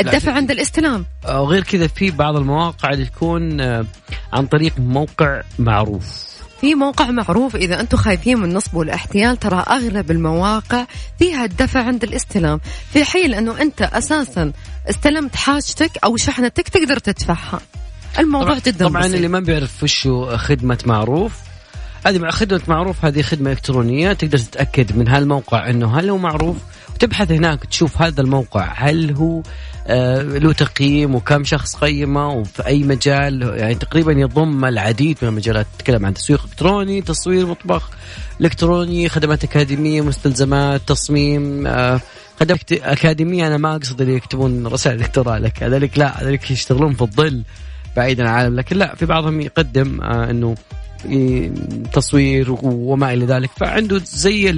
الدفع 0.01 0.31
عند 0.31 0.51
الاستلام. 0.51 1.05
وغير 1.25 1.63
كذا 1.63 1.87
في 1.87 2.11
بعض 2.11 2.35
المواقع 2.35 2.89
اللي 2.89 3.05
تكون 3.05 3.61
آه، 3.61 3.85
عن 4.33 4.45
طريق 4.47 4.73
موقع 4.79 5.41
معروف. 5.59 6.25
في 6.61 6.75
موقع 6.75 7.11
معروف 7.11 7.55
إذا 7.55 7.79
أنتم 7.79 7.97
خايفين 7.97 8.37
من 8.37 8.49
النصب 8.49 8.73
والاحتيال 8.73 9.37
ترى 9.37 9.65
أغلب 9.69 10.11
المواقع 10.11 10.85
فيها 11.19 11.45
الدفع 11.45 11.83
عند 11.83 12.03
الاستلام. 12.03 12.59
في 12.93 13.03
حين 13.03 13.33
أنه 13.33 13.61
أنت 13.61 13.81
أساسا 13.81 14.51
استلمت 14.89 15.35
حاجتك 15.35 15.91
أو 16.03 16.17
شحنتك 16.17 16.69
تقدر 16.69 16.99
تدفعها. 16.99 17.59
الموضوع 18.19 18.47
طبعا, 18.49 18.59
جدا 18.65 18.87
طبعا 18.87 19.01
بسيط. 19.01 19.15
اللي 19.15 19.27
ما 19.27 19.39
بيعرف 19.39 19.83
وشو 19.83 20.37
خدمة 20.37 20.77
معروف 20.85 21.33
هذه 22.05 22.19
مع 22.19 22.31
خدمة 22.31 22.61
معروف 22.67 23.05
هذه 23.05 23.21
خدمة 23.21 23.51
إلكترونية 23.51 24.13
تقدر 24.13 24.37
تتأكد 24.37 24.97
من 24.97 25.07
هالموقع 25.07 25.69
إنه 25.69 25.99
هل 25.99 26.09
هو 26.09 26.17
معروف 26.17 26.57
وتبحث 26.95 27.31
هناك 27.31 27.65
تشوف 27.65 28.01
هذا 28.01 28.21
الموقع. 28.21 28.73
هل 28.75 29.15
هو 29.15 29.41
آه 29.87 30.21
له 30.21 30.53
تقييم 30.53 31.15
وكم 31.15 31.43
شخص 31.43 31.75
قيمه 31.75 32.33
وفي 32.33 32.65
أي 32.65 32.83
مجال؟ 32.83 33.53
يعني 33.57 33.75
تقريبا 33.75 34.11
يضم 34.11 34.65
العديد 34.65 35.17
من 35.21 35.27
المجالات. 35.27 35.67
تتكلم 35.77 36.05
عن 36.05 36.13
تسويق 36.13 36.43
إلكتروني 36.43 37.01
تصوير 37.01 37.45
مطبخ 37.45 37.89
إلكتروني 38.41 39.09
خدمات 39.09 39.43
أكاديمية 39.43 40.01
مستلزمات 40.01 40.81
تصميم 40.87 41.67
آه 41.67 42.01
خدمات 42.39 42.71
أكاديمية. 42.71 43.47
أنا 43.47 43.57
ما 43.57 43.75
أقصد 43.75 44.01
اللي 44.01 44.15
يكتبون 44.15 44.67
رسائل 44.67 44.97
دكتوراه 44.97 45.37
لك 45.37 45.63
هذولك 45.63 45.97
لا. 45.97 46.21
هذولك 46.21 46.51
يشتغلون 46.51 46.93
في 46.93 47.01
الظل 47.01 47.43
بعيدا 47.97 48.23
عن 48.23 48.29
العالم. 48.29 48.55
لكن 48.55 48.77
لا 48.77 48.95
في 48.95 49.05
بعضهم 49.05 49.41
يقدم 49.41 50.01
آه 50.01 50.29
إنه 50.29 50.55
تصوير 51.93 52.55
وما 52.61 53.13
إلى 53.13 53.25
ذلك. 53.25 53.49
فعنده 53.57 54.01
زي 54.05 54.49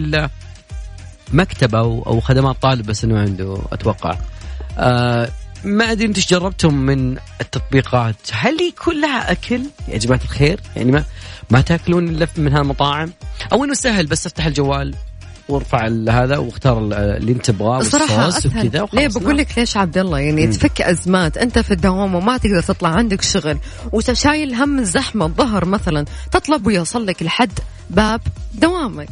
مكتبة 1.34 1.80
أو 1.80 2.04
أو 2.08 2.20
خدمات 2.20 2.56
طالب 2.62 2.86
بس 2.86 3.04
انه 3.04 3.20
عنده 3.20 3.58
أتوقع. 3.72 4.18
آه 4.78 5.30
ما 5.64 5.92
أدري 5.92 6.06
أنتم 6.08 6.22
جربتم 6.22 6.74
من 6.74 7.18
التطبيقات؟ 7.42 8.16
هل 8.32 8.58
هي 8.60 8.72
كلها 8.72 9.32
أكل 9.32 9.62
يا 9.88 9.98
جماعة 9.98 10.22
الخير؟ 10.24 10.60
يعني 10.76 10.92
ما 10.92 11.04
ما 11.50 11.62
تأكلون 11.62 12.08
إلا 12.10 12.28
من 12.38 12.54
هالمطاعم؟ 12.54 13.12
أو 13.54 13.64
إنه 13.64 13.74
سهل 13.74 14.06
بس 14.06 14.26
أفتح 14.26 14.46
الجوال 14.46 14.96
وأرفع 15.50 15.88
هذا 16.10 16.38
واختار 16.38 16.80
ال- 16.80 16.94
اللي 16.94 17.32
أنت 17.32 17.46
تبغاه 17.46 17.80
صراحة 17.82 18.26
والصوص 18.26 18.46
وكذا 18.46 18.82
وخلاص. 18.82 18.94
ليه 18.94 19.08
بقول 19.22 19.38
لك 19.38 19.58
ليش 19.58 19.78
عبد 19.78 19.98
الله؟ 19.98 20.20
يعني 20.20 20.48
تفك 20.48 20.82
أزمات. 20.82 21.38
أنت 21.38 21.60
في 21.60 21.72
الدوام 21.72 22.16
وما 22.16 22.38
تقدر 22.38 22.62
تطلع 22.62 22.90
عندك 22.90 23.22
شغل. 23.22 23.58
وشايل 23.92 24.54
هم 24.54 24.80
الزحمة 24.80 25.26
الظهر 25.26 25.66
مثلا. 25.66 26.06
تطلب 26.32 26.68
ويوصل 26.68 27.06
لك 27.06 27.24
لحد 27.24 27.60
باب 27.90 28.22
دوامك. 28.54 29.10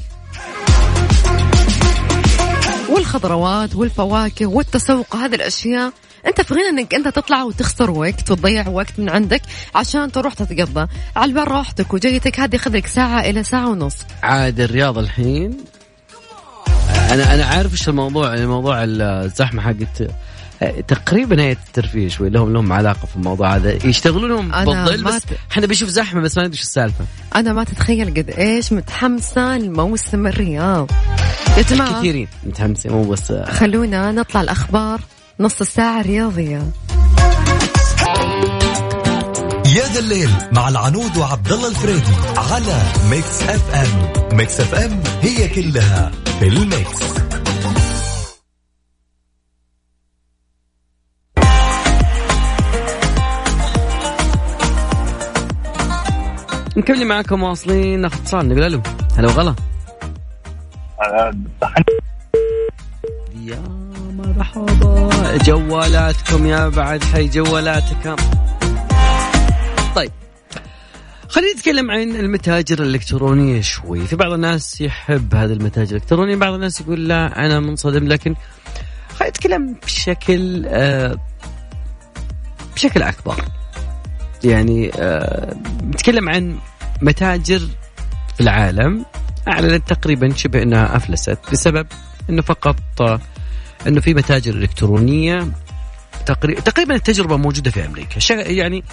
والخضروات 2.90 3.76
والفواكه 3.76 4.46
والتسوق 4.46 5.16
هذه 5.16 5.36
الأشياء 5.36 5.92
أنت 6.28 6.42
في 6.42 6.54
غنى 6.54 6.70
أنك 6.70 6.96
أنت 6.96 7.08
تطلع 7.08 7.44
وتخسر 7.44 7.92
وقت 7.92 8.32
وتضيع 8.32 8.68
وقت 8.68 9.00
من 9.00 9.10
عندك 9.10 9.42
عشان 9.76 10.12
تروح 10.12 10.34
تتقضى. 10.34 10.88
على 11.16 11.30
البال 11.30 11.48
روحتك 11.48 11.94
وجيتك 11.94 12.40
هذه 12.40 12.56
ياخذ 12.56 12.78
لك 12.78 12.88
ساعة 12.88 13.20
إلى 13.20 13.44
ساعة 13.44 13.70
ونص. 13.70 13.98
عاد 14.24 14.60
الرياض 14.60 14.98
الحين. 14.98 15.58
أنا 17.12 17.34
أنا 17.34 17.46
عارف 17.46 17.72
إيش 17.72 17.90
الموضوع 17.90 18.34
الموضوع 18.34 18.84
الزحمة 18.84 19.62
حقت 19.62 20.08
تقريبا 20.88 21.42
هي 21.42 21.52
الترفيه 21.52 22.08
شوي 22.08 22.30
لهم 22.30 22.54
لهم 22.54 22.74
علاقة 22.74 23.06
في 23.06 23.16
الموضوع 23.16 23.56
هذا. 23.56 23.88
يشتغلونهم 23.88 24.54
أنا 24.54 24.66
بالظل 24.66 25.04
ما 25.04 25.10
بس 25.16 25.22
ت- 25.22 25.38
إحنا 25.52 25.68
بنشوف 25.68 25.90
زحمة 25.90 26.22
بس 26.22 26.38
ما 26.38 26.44
ندري 26.44 26.54
إيش 26.58 26.62
السالفة. 26.62 27.06
أنا 27.36 27.54
ما 27.54 27.64
تتخيل 27.64 28.10
قد 28.10 28.30
إيش 28.30 28.74
متحمسة 28.74 29.58
لموسم 29.58 30.28
الرياض. 30.28 30.92
يا 31.58 31.62
جماعة. 31.64 32.00
كثيرين 32.00 32.28
متحمسين 32.44 32.92
مو 32.92 33.04
بس 33.04 33.32
خلونا 33.32 34.12
نطلع 34.12 34.42
الأخبار 34.42 35.02
نص 35.40 35.62
الساعة 35.62 36.00
الرياضية. 36.02 36.64
يا 39.76 39.84
ذا 39.94 40.00
الليل 40.00 40.30
مع 40.52 40.70
العنود 40.70 41.18
وعبد 41.18 41.52
الله 41.52 41.68
الفريدي 41.68 42.12
على 42.38 42.82
Mix 43.10 43.42
FM. 43.44 44.38
Mix 44.38 44.60
FM 44.60 45.04
هي 45.22 45.48
كلها 45.48 46.12
في 46.40 46.48
ال 46.48 46.58
mix. 46.58 47.00
مكملين 56.76 57.08
معاكم 57.08 57.44
واصلين 57.44 58.02
ناخذ 58.02 58.20
اتصال 58.20 58.50
نقول 58.50 58.64
ألو 58.64 58.82
هلا 59.18 59.28
وغلا. 59.28 59.56
يا 63.46 63.64
مرحبا 64.12 65.38
جوالاتكم 65.38 66.46
يا 66.46 66.70
بعد 66.70 67.04
حي 67.04 67.28
جوالاتكم. 67.28 68.16
طيب 69.96 70.12
خلينا 71.30 71.54
نتكلم 71.54 71.92
عن 71.92 72.16
المتاجر 72.16 72.84
الإلكترونية 72.84 73.62
شوي. 73.62 74.08
في 74.08 74.16
بعض 74.16 74.32
الناس 74.32 74.82
يحب 74.82 75.36
هذه 75.36 75.54
المتاجر 75.54 75.96
الإلكترونية 75.96 76.36
بعض 76.36 76.54
الناس 76.54 76.82
يقول 76.82 77.08
لا 77.08 77.46
أنا 77.46 77.60
منصدم 77.60 78.08
لكن 78.08 78.36
خلينا 79.10 79.30
نتكلم 79.30 79.76
بشكل 79.84 80.66
آه 80.68 81.18
بشكل 82.76 83.02
أكبر. 83.02 83.46
يعني 84.46 84.92
آه 85.00 85.56
نتكلم 85.88 86.30
عن 86.30 86.56
متاجر 87.02 87.60
في 88.36 88.42
العالم. 88.42 89.06
أعلنت 89.48 89.90
تقريبا 89.94 90.34
شبه 90.34 90.62
أنها 90.64 90.96
أفلست 90.96 91.38
بسبب 91.52 91.88
أنه 92.30 92.42
فقط 92.42 92.76
آه 93.02 93.20
أنه 93.88 94.02
في 94.02 94.14
متاجر 94.14 94.54
إلكترونية. 94.54 95.48
تقريبا 96.66 96.96
التجربة 96.96 97.38
موجودة 97.38 97.72
في 97.72 97.86
أمريكا. 97.86 98.20
شا- 98.20 98.34
يعني 98.34 98.84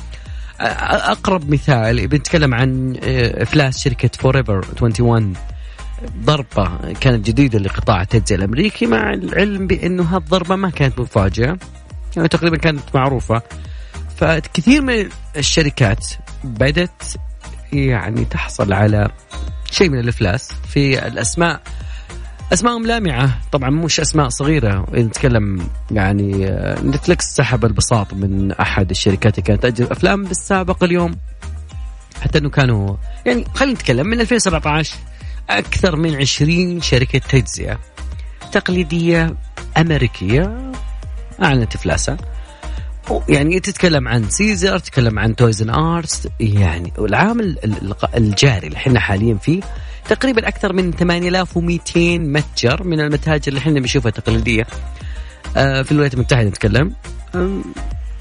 أقرب 0.60 1.50
مثال 1.50 2.06
بنتكلم 2.08 2.54
عن 2.54 2.96
آه، 3.04 3.42
افلاس 3.42 3.78
شركة 3.78 4.10
Forever 4.18 4.54
21 4.82 5.32
ضربة 6.24 6.92
كانت 7.00 7.26
جديدة 7.26 7.58
لقطاع 7.58 8.02
التجزئه 8.02 8.36
الأمريكي 8.36 8.86
مع 8.86 9.14
العلم 9.14 9.66
بأنه 9.66 10.02
هالضربه 10.02 10.56
ما 10.56 10.70
كانت 10.70 10.98
مفاجاه 10.98 11.56
يعني 12.16 12.28
تقريبا 12.28 12.56
كانت 12.56 12.80
معروفة. 12.94 13.42
فكثير 14.16 14.82
من 14.82 15.08
الشركات 15.36 16.06
بدت 16.44 17.16
يعني 17.72 18.24
تحصل 18.24 18.72
على 18.72 19.08
شيء 19.70 19.88
من 19.90 19.98
الإفلاس 19.98 20.52
في 20.68 21.06
الأسماء. 21.06 21.60
اسمائهم 22.52 22.86
لامعة. 22.86 23.38
طبعا 23.52 23.70
مش 23.70 24.00
أسماء 24.00 24.28
صغيرة. 24.28 24.86
نتكلم 24.94 25.68
يعني 25.90 26.46
آه، 26.46 26.80
نتفلكس 26.80 27.24
سحب 27.24 27.64
البساط 27.64 28.14
من 28.14 28.52
أحد 28.52 28.90
الشركات 28.90 29.38
اللي 29.38 29.46
كانت 29.46 29.62
تأجر 29.62 29.92
أفلام 29.92 30.24
بالسابق 30.24 30.84
اليوم. 30.84 31.16
حتى 32.22 32.38
إنه 32.38 32.50
كانوا 32.50 32.96
يعني 33.26 33.44
خلينا 33.54 33.74
نتكلم 33.74 34.06
من 34.06 34.20
2017 34.20 34.96
أكثر 35.50 35.96
من 35.96 36.16
20 36.16 36.80
شركة 36.80 37.18
تجزئه 37.18 37.78
تقليدية 38.52 39.36
أمريكية 39.76 40.72
أعلنت 41.42 41.74
إفلاسها. 41.74 42.16
يعني 43.28 43.60
تتكلم 43.60 44.08
عن 44.08 44.28
Sears 44.30 44.78
تتكلم 44.78 45.18
عن 45.18 45.36
Toys 45.36 45.62
R 45.62 45.70
Us 45.70 46.28
يعني 46.40 46.92
والعام 46.98 47.40
ال- 47.40 47.64
ال- 47.64 47.94
الجاري 48.16 48.66
اللي 48.66 48.76
إحنا 48.76 49.00
حاليا 49.00 49.34
فيه 49.34 49.60
تقريبا 50.08 50.48
أكثر 50.48 50.72
من 50.72 50.92
8200 50.92 52.18
متجر 52.18 52.82
من 52.84 53.00
المتاجر 53.00 53.48
اللي 53.48 53.58
إحنا 53.58 53.72
بنشوفها 53.80 54.10
تقليدية. 54.10 54.66
آه، 55.56 55.82
في 55.82 55.92
الولايات 55.92 56.14
المتحدة 56.14 56.48
نتكلم. 56.48 56.92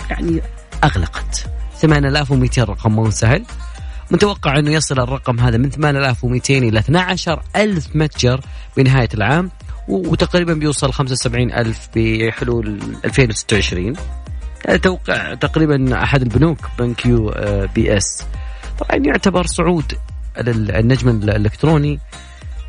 يعني 0.09 0.41
أغلقت. 0.83 1.45
8200 1.75 2.63
رقم 2.63 2.91
مو 2.91 3.09
سهل. 3.09 3.45
متوقع 4.11 4.59
إنه 4.59 4.71
يصل 4.71 4.99
الرقم 4.99 5.39
هذا 5.39 5.57
من 5.57 5.69
8200 5.69 6.57
إلى 6.57 6.79
12000 6.79 7.95
متجر 7.95 8.41
بنهاية 8.77 9.09
العام 9.13 9.51
وتقريبا 9.87 10.53
بيوصل 10.53 10.93
75000 10.93 11.89
بحلول 11.95 12.79
2026 13.05 13.87
هذا 13.87 14.01
توقع 14.83 15.33
تقريبا 15.33 16.03
أحد 16.03 16.21
البنوك 16.21 16.57
بنك 16.79 17.05
U 17.05 17.29
آه، 17.29 17.65
BS. 17.65 18.25
طبعا 18.79 19.01
يعتبر 19.05 19.45
صعود 19.45 19.93
ال- 20.37 20.71
النجم 20.71 21.09
الإلكتروني. 21.09 21.99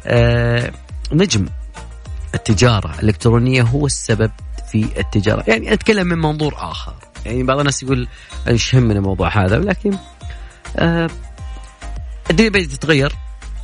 آه، 0.06 0.72
نجم 1.12 1.46
التجارة 2.34 2.94
الإلكترونية 2.98 3.62
هو 3.62 3.86
السبب 3.86 4.30
في 4.72 4.88
التجارة. 4.98 5.44
يعني 5.48 5.72
أتكلم 5.72 6.06
من 6.06 6.18
منظور 6.18 6.54
آخر. 6.58 6.94
يعني 7.26 7.42
بعض 7.42 7.58
الناس 7.58 7.82
يقول 7.82 8.08
إيش 8.48 8.74
يهمنا 8.74 8.98
الموضوع 8.98 9.44
هذا 9.44 9.58
لكن 9.58 9.96
آه، 10.76 11.10
الدنيا 12.30 12.50
بدأت 12.50 12.66
تتغير. 12.68 13.12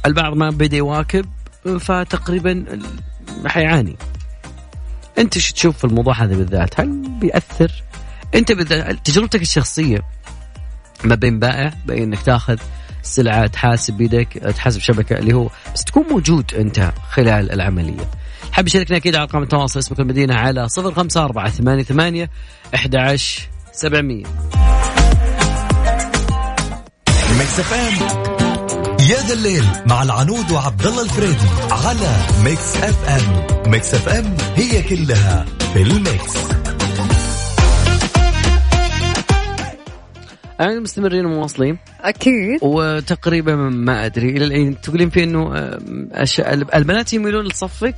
البعض 0.07 0.35
ما 0.37 0.51
بدأ 0.51 0.77
يواكب 0.77 1.27
فتقريبا 1.81 2.65
حيعاني 3.47 3.97
أنت 5.19 5.37
إيش 5.37 5.53
تشوف 5.53 5.79
في 5.79 5.85
الموضوع 5.85 6.15
هذا 6.15 6.37
بالذات؟ 6.37 6.81
هل 6.81 7.09
بيأثر 7.21 7.83
انت 8.35 8.53
تجربتك 9.05 9.43
الشخصية 9.43 9.99
ما 11.05 11.15
بين 11.15 11.39
بائع 11.39 11.73
بين 11.87 12.03
انك 12.03 12.23
تاخذ 12.23 12.57
سلعة 13.03 13.47
تحاسب 13.47 13.95
بيدك 13.95 14.29
تحاسب 14.57 14.81
شبكة 14.81 15.19
اللي 15.19 15.33
هو 15.35 15.51
بس 15.75 15.85
تكون 15.85 16.05
موجود 16.11 16.55
انت 16.55 16.93
خلال 17.11 17.53
العملية. 17.53 18.11
حاب 18.53 18.67
يشاركنا 18.67 18.97
أكيد 18.97 19.15
على 19.15 19.23
أرقام 19.23 19.43
التواصل 19.43 19.79
اسمك 19.79 20.01
المدينة 20.01 20.35
على 20.35 20.69
054 20.79 21.51
88 21.51 22.29
11 22.75 23.49
700 23.73 24.23
Mix 27.39 27.61
FM. 27.61 28.29
يا 29.11 29.17
ذا 29.27 29.35
الليل 29.35 29.65
مع 29.87 30.03
العنود 30.03 30.51
وعبد 30.51 30.87
الله 30.87 31.03
الفريدي 31.03 31.47
على 31.71 32.17
Mix 32.45 32.77
FM. 32.77 33.71
Mix 33.71 33.95
FM 33.95 34.37
هي 34.57 34.83
كلها 34.83 35.45
في 35.73 35.83
ال 35.83 35.93
mix. 35.93 36.35
أنا 40.61 40.81
مستمرين 40.81 41.27
ومواصلين. 41.27 41.79
أكيد. 42.01 42.59
وتقريبا 42.63 43.57
ما 43.57 44.07
أدري 44.07 44.29
إلى 44.31 44.45
الحين 44.45 44.81
تقولين 44.81 45.11
في 45.11 45.25
إنه 45.25 45.57
آه، 45.57 45.79
أش- 46.25 46.75
البنات 46.75 47.13
يميلون 47.13 47.45
لصفك؟ 47.47 47.95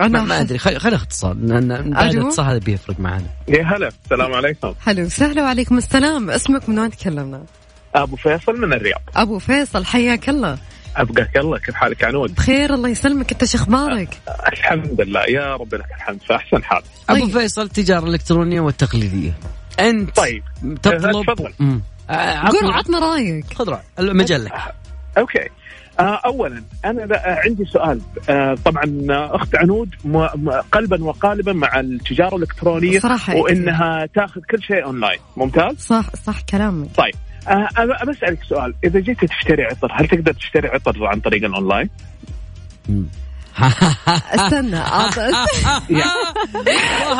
ما, 0.00 0.08
ما 0.08 0.40
أدري 0.40 0.58
خلينا 0.58 0.80
خلي 0.80 0.96
اتصال 0.96 1.48
لأن؟ 1.48 1.72
الاتصال 1.72 2.46
هذا 2.46 2.58
بيفرق 2.58 3.00
معنا 3.00 3.26
يا 3.48 3.62
هلا 3.64 3.88
السلام 4.04 4.32
عليكم. 4.34 4.74
حلو 4.80 5.04
وسهلا 5.04 5.42
وعليكم 5.42 5.78
السلام. 5.78 6.30
اسمك 6.30 6.68
من 6.68 6.78
وين 6.78 6.90
تكلمنا؟ 6.90 7.44
أبو 7.94 8.16
فيصل 8.16 8.60
من 8.60 8.72
الرياض. 8.72 9.00
أبو 9.16 9.38
فيصل 9.38 9.84
حياك 9.84 10.28
الله. 10.28 10.58
أبقاك 10.96 11.36
الله 11.36 11.58
كيف 11.58 11.74
حالك 11.74 12.04
عنود؟ 12.04 12.34
بخير 12.34 12.74
الله 12.74 12.88
يسلمك. 12.88 13.32
أنت 13.32 13.44
شو 13.44 13.58
أخبارك؟ 13.58 14.18
الحمد 14.52 15.00
لله 15.00 15.20
يا 15.28 15.56
رب 15.56 15.74
لك 15.74 15.90
الحمد 15.96 16.20
في 16.26 16.34
أحسن 16.34 16.64
حال. 16.64 16.82
أبو 17.08 17.24
طيب. 17.26 17.38
فيصل 17.38 17.62
التجارة 17.62 18.04
الإلكترونية 18.04 18.60
والتقليدية. 18.60 19.32
أنت 19.80 20.16
طيب. 20.16 20.42
تطلب 20.82 21.24
تفضل. 21.26 21.52
آه، 22.10 22.48
قول 22.48 22.72
عطنا 22.72 22.98
رأيك. 22.98 23.54
خذ 23.54 23.68
رأي. 23.68 23.82
المجال 23.98 24.44
لك 24.44 24.52
okay. 25.18 25.48
آه 26.00 26.20
اولا 26.24 26.62
أنا 26.84 27.06
عندي 27.12 27.64
سؤال. 27.64 28.00
طبعا 28.64 29.06
أخت 29.10 29.56
عنود 29.56 29.94
قلبا 30.72 31.04
وقالبا 31.04 31.52
مع 31.52 31.80
التجارة 31.80 32.36
الإلكترونية 32.36 32.98
صراحة 32.98 33.36
وإنها 33.36 34.06
تأخذ 34.14 34.40
كل 34.50 34.62
شيء 34.62 34.84
أونلاين. 34.84 35.18
ممتاز؟ 35.36 35.76
صح 35.78 36.14
صح 36.14 36.40
كلامك. 36.40 36.88
طيب. 36.96 37.14
أنا 37.48 38.04
بسالك 38.12 38.44
سؤال. 38.44 38.74
إذا 38.84 39.00
جيت 39.00 39.24
تشتري 39.24 39.64
عطر 39.64 39.92
هل 39.92 40.08
تقدر 40.08 40.32
تشتري 40.32 40.68
عطر 40.68 41.06
عن 41.06 41.20
طريق 41.20 41.44
الأونلاين. 41.44 41.90
استنى 44.34 44.76
عط- 44.76 45.18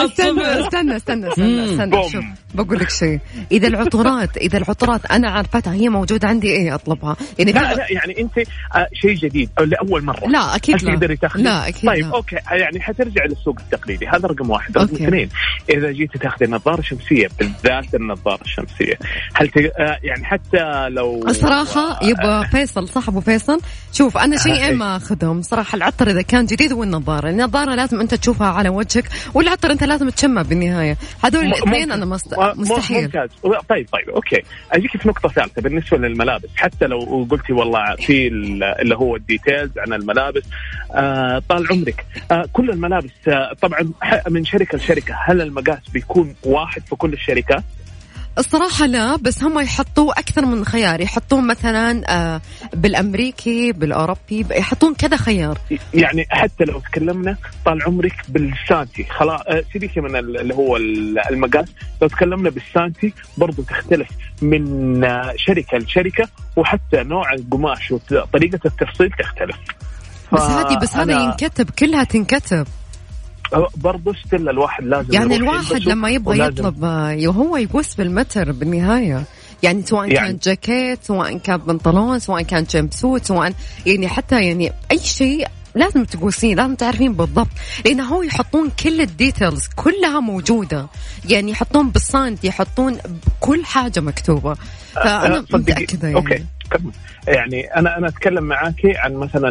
استنى 0.04 0.42
استنى 0.60 0.96
استنى 0.96 1.28
استنى 1.28 1.64
استنى 1.64 2.08
شوف 2.12 2.24
بقول 2.54 2.78
لك 2.78 2.90
شيء. 2.90 3.20
إذا 3.52 3.68
العطورات 3.68 4.36
إذا 4.36 4.58
العطورات 4.58 5.06
أنا 5.06 5.30
عارفتها 5.30 5.72
هي 5.74 5.88
موجودة 5.88 6.28
عندي 6.28 6.48
إيه 6.52 6.74
أطلبها. 6.74 7.16
يعني 7.38 7.52
لا 7.52 7.74
لا 7.74 7.86
يعني 7.92 8.20
أنت 8.20 8.38
آه، 8.74 8.86
شيء 8.92 9.14
جديد 9.14 9.50
أو 9.58 9.64
لأول 9.64 10.04
مرة. 10.04 10.26
لا 10.28 10.56
أكيد 10.56 10.82
لا. 10.84 10.92
تقدري 10.94 11.16
تاخذي؟ 11.16 11.42
لا 11.42 11.68
أكيد 11.68 11.90
طيب 11.90 12.04
لا. 12.06 12.14
أوكي 12.16 12.36
يعني 12.50 12.80
حترجع 12.80 13.24
للسوق 13.24 13.58
التقليدي. 13.60 14.06
هذا 14.08 14.28
رقم 14.28 14.50
واحد. 14.50 14.78
رقم. 14.78 14.94
اثنين 14.94 15.28
إذا 15.70 15.90
جيتي 15.92 16.18
تاخذي 16.18 16.46
نظارة 16.50 16.82
شمسية 16.82 17.28
بالذات 17.38 17.94
النظارة 17.94 18.42
الشمسية 18.42 18.98
هل 19.34 19.48
ت... 19.48 19.56
آه، 19.56 19.98
يعني 20.02 20.24
حتى 20.24 20.88
لو 20.88 21.24
الصراحة 21.28 21.98
يبغى 22.02 22.46
فيصل 22.48 22.88
صح 22.88 23.08
ابو 23.08 23.20
فيصل 23.20 23.60
شوف 23.92 24.18
أنا 24.18 24.36
شيئين 24.42 24.62
إيه. 24.62 24.74
ما 24.74 24.96
أخذهم. 24.96 25.42
صراحة 25.42 25.76
العطر 25.76 26.10
إذا 26.10 26.21
كان 26.22 26.46
جديد 26.46 26.72
والنظارة. 26.72 27.28
النظارة 27.30 27.74
لازم 27.74 28.00
أنت 28.00 28.14
تشوفها 28.14 28.46
على 28.46 28.68
وجهك 28.68 29.04
والعطر 29.34 29.70
أنت 29.70 29.84
لازم 29.84 30.08
تشمه 30.08 30.42
بالنهاية. 30.42 30.96
هذول 31.24 31.44
الأثنين. 31.46 31.92
أنا 31.92 32.04
مستحيل. 32.56 33.02
ممتاز. 33.02 33.28
طيب 33.68 33.86
طيب 33.92 34.10
okay. 34.10 34.42
أجيك 34.72 34.96
في 34.96 35.08
نقطة 35.08 35.28
ثالثة 35.28 35.62
بالنسبة 35.62 35.98
للملابس. 35.98 36.48
حتى 36.56 36.86
لو 36.86 37.26
قلتي 37.30 37.52
والله 37.52 37.96
في 37.96 38.26
ال- 38.28 38.62
اللي 38.64 38.96
هو 38.96 39.16
ال 39.16 39.23
details 39.23 39.70
عن 39.78 39.92
الملابس 39.92 40.42
آه 40.94 41.42
طال 41.48 41.66
عمرك. 41.72 42.06
آه 42.30 42.44
كل 42.52 42.70
الملابس 42.70 43.10
آه 43.28 43.52
طبعا 43.62 43.80
من 44.30 44.44
شركة 44.44 44.78
لشركة 44.78 45.14
هل 45.24 45.40
المقاس 45.42 45.78
بيكون 45.92 46.34
واحد 46.42 46.82
في 46.86 46.96
كل 46.96 47.12
الشركات؟ 47.12 47.64
الصراحة 48.38 48.86
لا 48.86 49.16
بس 49.16 49.42
هم 49.42 49.58
يحطوا 49.60 50.12
أكثر 50.20 50.46
من 50.46 50.64
خيار. 50.64 51.00
يحطون 51.00 51.46
مثلا 51.46 52.02
آه، 52.08 52.40
بالأمريكي 52.74 53.72
بالأوروبي 53.72 54.46
يحطون 54.50 54.94
كذا 54.94 55.16
خيار. 55.16 55.58
يعني 55.94 56.26
حتى 56.30 56.64
لو 56.64 56.80
تكلمنا 56.80 57.36
طال 57.64 57.82
عمرك 57.82 58.14
بالسانتي. 58.28 59.04
خلاص 59.04 59.40
آه، 59.48 59.64
سيبيك 59.72 59.98
من 59.98 60.16
ال- 60.16 60.40
اللي 60.40 60.54
هو 60.54 60.76
ال- 60.76 61.18
المقاس 61.30 61.68
لو 62.02 62.08
تكلمنا 62.08 62.50
بالسانتي 62.50 63.14
برضو 63.36 63.62
تختلف 63.62 64.08
من 64.42 65.04
آه، 65.04 65.32
شركة 65.36 65.78
لشركة 65.78 66.28
وحتى 66.56 67.02
نوع 67.02 67.32
القماش 67.32 67.90
وطريقه 67.90 68.60
التفصيل 68.66 69.10
تختلف. 69.18 69.56
بس 70.32 70.40
هذه 70.40 70.78
بس 70.78 70.96
هذا 70.96 71.20
ينكتب 71.22 71.70
كلها 71.70 72.04
تنكتب. 72.04 72.66
برضه 73.76 74.14
still 74.26 74.48
الواحد 74.48 74.84
لازم 74.84 75.12
يعني 75.12 75.36
الواحد 75.36 75.82
لما 75.82 76.10
يبغى 76.10 76.38
يطلب 76.38 76.84
آه، 76.84 77.26
هو 77.26 77.56
يقوس 77.56 77.94
بالمتر 77.94 78.52
بالنهاية. 78.52 79.24
يعني 79.62 79.82
سواء 79.82 80.12
يعني- 80.12 80.28
كان 80.28 80.38
جاكيت 80.42 81.04
سواء 81.04 81.38
كان 81.38 81.56
بنطلون 81.56 82.18
سواء 82.18 82.42
كان 82.42 82.64
jumpsuit 82.64 83.24
سواء 83.24 83.52
يعني 83.86 84.08
حتى 84.08 84.44
يعني 84.46 84.72
أي 84.90 84.98
شيء 84.98 85.46
لازم 85.74 86.04
تقيسين 86.04 86.56
لازم 86.56 86.74
تعرفين 86.74 87.12
بالضبط. 87.12 87.48
لأنه 87.84 88.04
هو 88.04 88.22
يحطون 88.22 88.70
كل 88.84 89.00
ال 89.00 89.09
details 89.09 89.66
كلها 89.76 90.20
موجودة. 90.20 90.86
يعني 91.28 91.50
يحطون 91.50 91.90
بالسانتي 91.90 92.44
يحطون 92.44 92.98
كل 93.40 93.64
حاجة 93.64 94.00
مكتوبة. 94.00 94.54
فأنا 94.94 95.38
آه، 95.38 95.40
صدقي. 95.40 95.58
متأكدة 95.58 96.08
يعني. 96.08 96.18
okay 96.20 96.44
كمل. 96.70 96.92
يعني 97.28 97.76
أنا 97.76 97.98
أنا 97.98 98.08
أتكلم 98.08 98.44
معاكي 98.44 98.92
عن 98.96 99.14
مثلا 99.14 99.50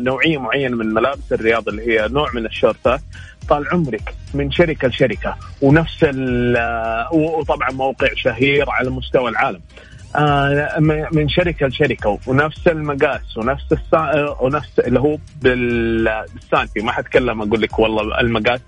نوعية 0.00 0.38
معينة 0.38 0.76
من 0.76 0.94
ملابس 0.94 1.32
الرياضه 1.32 1.72
اللي 1.72 1.82
هي 1.92 2.08
نوع 2.08 2.28
من 2.34 2.46
الشورتات. 2.46 3.00
طال 3.48 3.68
عمرك 3.72 4.14
من 4.34 4.50
شركة 4.50 4.88
لشركة 4.88 5.36
ونفس 5.62 5.98
ال- 6.02 7.06
وطبعا 7.12 7.70
موقع 7.70 8.08
شهير 8.14 8.70
على 8.70 8.90
مستوى 8.90 9.30
العالم. 9.30 9.60
آه، 10.16 10.78
من 11.12 11.28
شركة 11.28 11.66
لشركة 11.66 12.18
ونفس 12.26 12.68
المقاس 12.68 13.36
ونفس 13.36 13.64
السا... 13.72 14.36
ونفس 14.40 14.78
اللي 14.78 15.00
هو 15.00 15.18
بال- 15.42 16.24
بالسانتي. 16.34 16.80
ما 16.80 16.92
حتكلم 16.92 17.42
أقول 17.42 17.62
لك 17.62 17.78
والله 17.78 18.20
المقاس. 18.20 18.60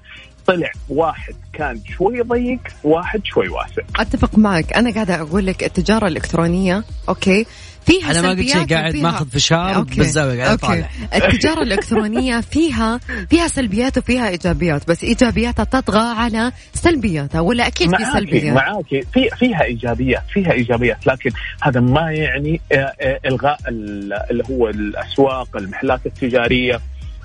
طلع 0.47 0.70
واحد 0.89 1.35
كان 1.53 1.81
شوي 1.97 2.20
ضيق 2.20 2.59
واحد 2.85 3.20
شوي 3.24 3.49
واسع. 3.49 3.83
أتفق 3.97 4.39
معك. 4.39 4.72
أنا 4.72 4.95
قاعدة 4.95 5.20
أقول 5.20 5.47
لك 5.47 5.64
التجارة 5.64 6.07
الإلكترونية 6.07 6.85
okay 7.09 7.47
فيها 7.91 8.11
أنا 8.11 8.20
ما 8.22 8.28
قلت 8.30 8.49
شيء 8.49 8.66
قاعد 8.66 8.97
ماخذ 8.97 9.28
فشار 9.28 9.74
okay. 9.76 9.95
بالزاوية 9.97 10.43
قاعد 10.45 10.51
okay. 10.51 10.66
أطالع. 10.66 10.88
التجارة 11.14 11.62
الإلكترونية 11.62 12.41
فيها 12.53 13.01
فيها 13.30 13.49
سلبيات 13.49 13.99
وفيها 13.99 14.28
إيجابيات 14.28 14.88
بس 14.88 15.05
إيجابياتها 15.05 15.64
تطغى 15.64 16.14
على 16.16 16.53
سلبياتها 16.74 17.41
ولا 17.41 17.66
أكيد 17.66 17.97
في 17.97 18.05
سلبيات؟ 18.12 18.55
معاكي. 18.55 19.03
في 19.14 19.28
فيها 19.38 19.62
إيجابيات 19.64 20.22
فيها 20.32 20.53
إيجابيات 20.53 21.07
لكن 21.07 21.30
هذا 21.62 21.80
ما 21.80 22.12
يعني 22.12 22.61
آه، 22.72 22.74
آه، 23.01 23.20
إلغاء 23.26 23.59
ال- 23.68 24.12
اللي 24.30 24.45
هو 24.51 24.68
الأسواق 24.68 25.57
المحلات 25.57 26.01
التجارية. 26.07 26.80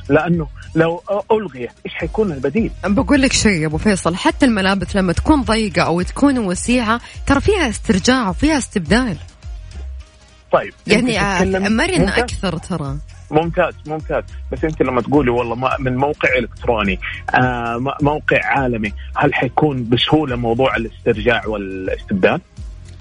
لأنه 0.09 0.47
لو 0.75 1.01
ألغيت 1.31 1.69
إيش 1.85 1.93
حيكون 1.93 2.31
البديل؟ 2.31 2.71
بقول 2.85 3.21
لك 3.21 3.33
شيء 3.33 3.51
يا 3.61 3.67
أبو 3.67 3.77
فيصل 3.77 4.15
حتى 4.15 4.45
الملابس 4.45 4.95
لما 4.95 5.13
تكون 5.13 5.41
ضيقة 5.41 5.81
أو 5.81 6.01
تكون 6.01 6.37
وسيعة 6.37 7.01
ترى 7.25 7.41
فيها 7.41 7.69
استرجاع 7.69 8.29
وفيها 8.29 8.57
استبدال. 8.57 9.17
طيب 10.55 10.73
يعني 10.87 11.69
مرن. 11.69 12.09
أكثر 12.09 12.57
ترى 12.57 12.97
ممتاز 13.31 13.73
ممتاز 13.87 14.23
بس 14.51 14.63
انت 14.63 14.81
لما 14.81 15.01
تقولي 15.01 15.31
والله 15.31 15.55
ما 15.55 15.75
من 15.79 15.95
موقع 15.95 16.29
إلكتروني 16.37 16.99
آه 17.35 17.95
موقع 18.01 18.45
عالمي 18.45 18.93
هل 19.17 19.33
حيكون 19.33 19.89
بسهولة 19.89 20.35
موضوع 20.35 20.75
الاسترجاع 20.75 21.47
والاستبدال؟ 21.47 22.41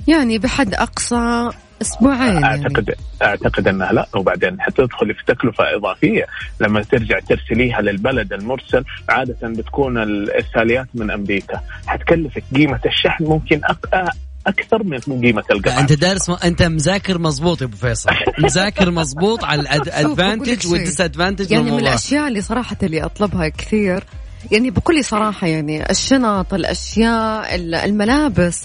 يعني 0.08 0.38
بحد 0.38 0.74
أقصى 0.74 1.50
أسبوعين 1.82 2.32
يعني. 2.32 2.44
أعتقد 2.44 2.94
أعتقد 3.22 3.68
انها 3.68 3.92
لا 3.92 4.06
وبعدين 4.14 4.60
حتدخلي 4.60 5.14
في 5.14 5.24
تكلفة 5.26 5.76
إضافية 5.76 6.26
لما 6.60 6.82
ترجع 6.82 7.18
ترسليها 7.18 7.80
للبلد 7.80 8.32
المرسل 8.32 8.84
عادة 9.08 9.48
بتكون 9.48 9.98
الارساليات 9.98 10.86
من 10.94 11.10
أمريكا 11.10 11.60
حتكلفك 11.86 12.42
قيمة 12.54 12.80
الشحن 12.86 13.24
ممكن 13.24 13.60
أق... 13.64 14.10
أكثر 14.46 14.82
من 14.84 14.98
قيمة 15.20 15.42
القطعه 15.50 15.80
أنت 15.80 15.92
دارس 15.92 16.30
م... 16.30 16.36
أنت 16.44 16.62
مذاكر 16.62 17.18
مزبوط 17.18 17.60
يا 17.60 17.66
أبو 17.66 17.76
فيصل. 17.76 18.10
مذاكر 18.44 18.90
مزبوط 18.90 19.44
على 19.44 19.60
الادفانتج. 19.60 20.66
والديس 20.72 21.00
ادفانتج 21.00 21.50
يعني 21.50 21.70
من 21.70 21.78
الأشياء 21.78 22.28
اللي 22.28 22.40
صراحة 22.40 22.76
اللي 22.82 23.04
أطلبها 23.04 23.48
كثير 23.48 24.04
يعني 24.52 24.70
بكل 24.70 25.04
صراحة 25.04 25.46
يعني 25.46 25.90
الشنط 25.90 26.54
الأشياء 26.54 27.54
ال- 27.54 27.74
الملابس 27.74 28.64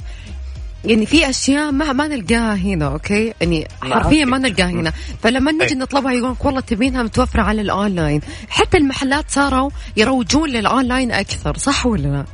يعني 0.85 1.05
في 1.05 1.29
أشياء 1.29 1.71
ما 1.71 1.93
ما 1.93 2.07
نلقاها 2.07 2.55
هنا 2.55 2.85
okay؟ 2.87 3.33
يعني 3.41 3.67
حرفيا 3.81 4.25
ما 4.25 4.37
نلقاها 4.37 4.69
هنا. 4.69 4.93
فلما 5.23 5.51
نجي. 5.51 5.75
نطلبها 5.75 6.11
يقول 6.13 6.35
والله 6.43 6.61
تبينها 6.61 7.03
متوفرة 7.03 7.41
على 7.41 7.61
الأونلاين. 7.61 8.21
حتى 8.49 8.77
المحلات 8.77 9.25
صاروا 9.29 9.69
يروجون 9.97 10.49
للأونلاين 10.49 11.11
أكثر 11.11 11.57
صح 11.57 11.85
ولا 11.85 12.07
لا؟ 12.07 12.25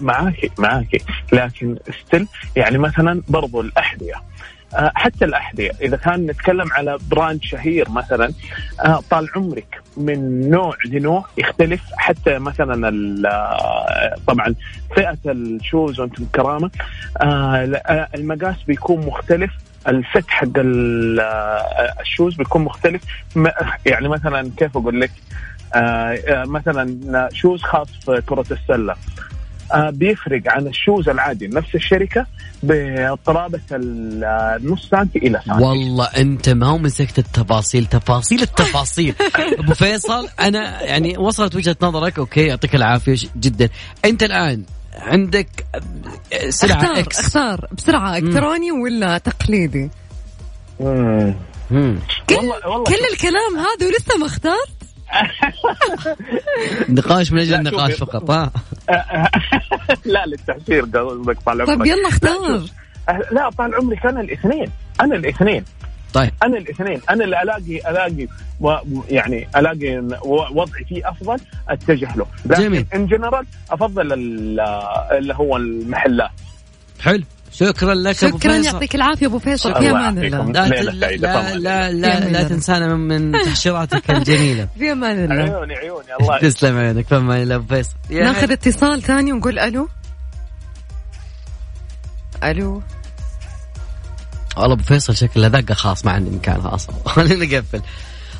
معاكي 0.00 0.50
معاكي. 0.58 1.00
لكن 1.32 1.76
still 2.06 2.26
يعني 2.56 2.78
مثلا 2.78 3.22
برضو 3.28 3.60
الأحذية. 3.60 4.14
آه، 4.74 4.92
حتى 4.94 5.24
الأحذية 5.24 5.70
إذا 5.80 5.96
كان 5.96 6.26
نتكلم 6.26 6.72
على 6.72 6.98
brand 7.10 7.42
شهير 7.42 7.90
مثلا 7.90 8.32
آه، 8.84 9.00
طال 9.10 9.28
عمرك 9.36 9.82
من 9.96 10.50
نوع 10.50 10.76
لنوع 10.86 11.24
يختلف. 11.38 11.80
حتى 11.96 12.38
مثلا 12.38 12.92
آه، 13.28 14.14
طبعا 14.26 14.54
فئة 14.96 15.18
ال 15.26 15.38
shoes 15.38 16.00
وأنتم 16.00 16.24
آه، 17.22 18.08
المقاس 18.14 18.56
بيكون 18.66 19.06
مختلف. 19.06 19.50
ال 19.88 19.98
fit 19.98 20.30
حق 20.30 20.48
ال- 20.56 21.20
ال 22.00 22.06
shoes 22.06 22.34
بيكون 22.36 22.62
مختلف. 22.62 23.02
يعني 23.86 24.08
مثلا 24.08 24.50
كيف 24.56 24.76
أقول 24.76 25.00
لك؟ 25.00 25.10
مثلا 26.28 27.28
shoes 27.32 27.62
خاص 27.62 27.88
في 28.04 28.22
كرة 28.26 28.44
السلة. 28.50 28.92
آه، 28.92 28.96
بيفرق 29.90 30.42
عن 30.46 30.66
ال 30.66 30.73
shoes 30.73 31.08
العادي. 31.08 31.46
نفس 31.48 31.74
الشركة 31.74 32.26
بقرابة 32.62 33.60
ال- 33.72 34.24
آه، 34.24 34.76
سنتي 34.90 35.18
إلى 35.18 35.40
سنتي 35.46 35.62
والله 35.64 36.04
أنت 36.04 36.48
ما 36.48 36.66
هو 36.66 36.78
مسكت 36.78 37.18
التفاصيل 37.18 37.86
تفاصيل 37.86 38.42
التفاصيل. 38.42 39.14
أبو 39.58 39.74
فيصل 39.74 40.28
أنا 40.40 40.82
يعني 40.82 41.18
وصلت 41.18 41.54
وجهة 41.56 41.76
نظرك 41.82 42.18
okay 42.18 42.46
يعطيك 42.46 42.74
العافية 42.74 43.16
جدا. 43.36 43.68
أنت 44.04 44.22
الآن 44.22 44.62
عندك 44.94 45.48
سلعة 46.48 46.76
أختار 46.76 46.98
X 46.98 47.20
أختار. 47.20 47.66
بسرعة 47.72 48.16
إلكتروني 48.16 48.72
ولا 48.72 49.18
تقليدي؟ 49.18 49.90
مم. 50.80 51.34
مم. 51.70 51.98
كل 52.28 52.34
والله- 52.34 52.68
والله 52.68 52.84
كل. 52.84 52.94
الكلام 53.12 53.56
هذا 53.56 53.86
ولسه 53.86 54.18
ما 54.18 54.26
اختار 54.26 54.66
نقاش 56.88 57.32
من 57.32 57.38
أجل 57.38 57.54
النقاش. 57.54 57.92
فقط 57.92 58.30
ها؟ 58.30 58.50
لا 60.04 60.26
للتحسير 60.26 60.82
قصدك 60.84 61.40
طال 61.40 61.58
طيب 61.66 61.70
عمرك 61.70 61.86
يلا 61.88 62.02
لا, 62.02 62.08
اختار 62.08 62.62
لا 63.32 63.50
طال 63.50 63.74
عمرك 63.74 64.06
أنا 64.06 64.20
الاثنين. 64.20 64.70
أنا 65.00 65.16
الاثنين. 65.16 65.64
طيب. 66.14 66.30
أنا 66.42 66.58
الاثنين. 66.58 67.00
أنا 67.10 67.24
اللي 67.24 67.42
ألاقي 67.42 67.90
ألاقي 67.90 68.26
و 68.60 68.76
يعني 69.08 69.48
ألاقي 69.56 69.98
وضعي 70.54 70.84
فيه 70.84 71.08
أفضل 71.10 71.38
أتجه 71.68 72.08
له. 72.16 72.26
جميل. 72.46 72.80
لكن 72.80 72.96
ان 73.00 73.06
جنرال 73.06 73.46
أفضل 73.70 74.12
ال- 74.12 74.60
اللي 75.18 75.34
هو 75.34 75.56
المحلات. 75.56 76.30
حلو. 77.00 77.22
شكرا 77.52 77.94
لك 77.94 78.24
أبو 78.24 78.38
شكرا 78.38 78.52
فيصل. 78.52 78.66
يعطيك 78.66 78.94
العافية 78.94 79.26
أبو 79.26 79.38
فيصل. 79.38 79.72
في 79.72 79.78
الله 79.78 79.90
أمان 79.90 80.18
الله. 80.18 80.44
لا 80.52 80.68
لا 80.68 80.90
لا. 80.90 81.16
لا, 81.16 81.42
في 81.52 81.58
لا, 81.58 81.90
لا 81.90 82.18
الله. 82.18 82.42
تنسانا 82.42 82.94
من 82.94 83.30
من 83.30 83.32
تحشيراتك 83.44 84.10
الجميلة. 84.10 84.68
في 84.78 84.92
أمان 84.92 85.24
الله 85.24 85.34
عيوني 85.42 85.74
عيوني 85.74 86.06
الله 86.20 86.36
يسلمك. 86.36 86.52
تسلم 86.54 86.78
عينك 86.78 87.06
فما 87.06 87.42
إلى 87.42 87.54
أبو 87.54 87.74
فيصل. 87.74 87.94
يا 88.10 88.24
ناخذ 88.24 88.52
اتصال 88.52 89.02
ثاني 89.02 89.32
ونقول 89.32 89.58
ألو. 89.58 89.88
ألو. 92.44 92.82
والله 94.56 94.74
أبو 94.74 94.82
فيصل 94.82 95.16
شكله 95.16 95.48
دقة 95.48 95.74
خاص 95.74 96.04
ما 96.04 96.12
عندي 96.12 96.30
مكان 96.30 96.62
خاص 96.62 96.86
خلينا 97.06 97.44
نقفل. 97.44 97.80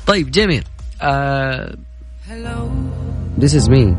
طيب 0.07 0.31
جميل. 0.31 0.63
آه... 1.01 1.75
This 3.39 3.53
is 3.53 3.67
me. 3.67 3.95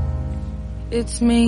It's 0.90 1.20
me. 1.20 1.42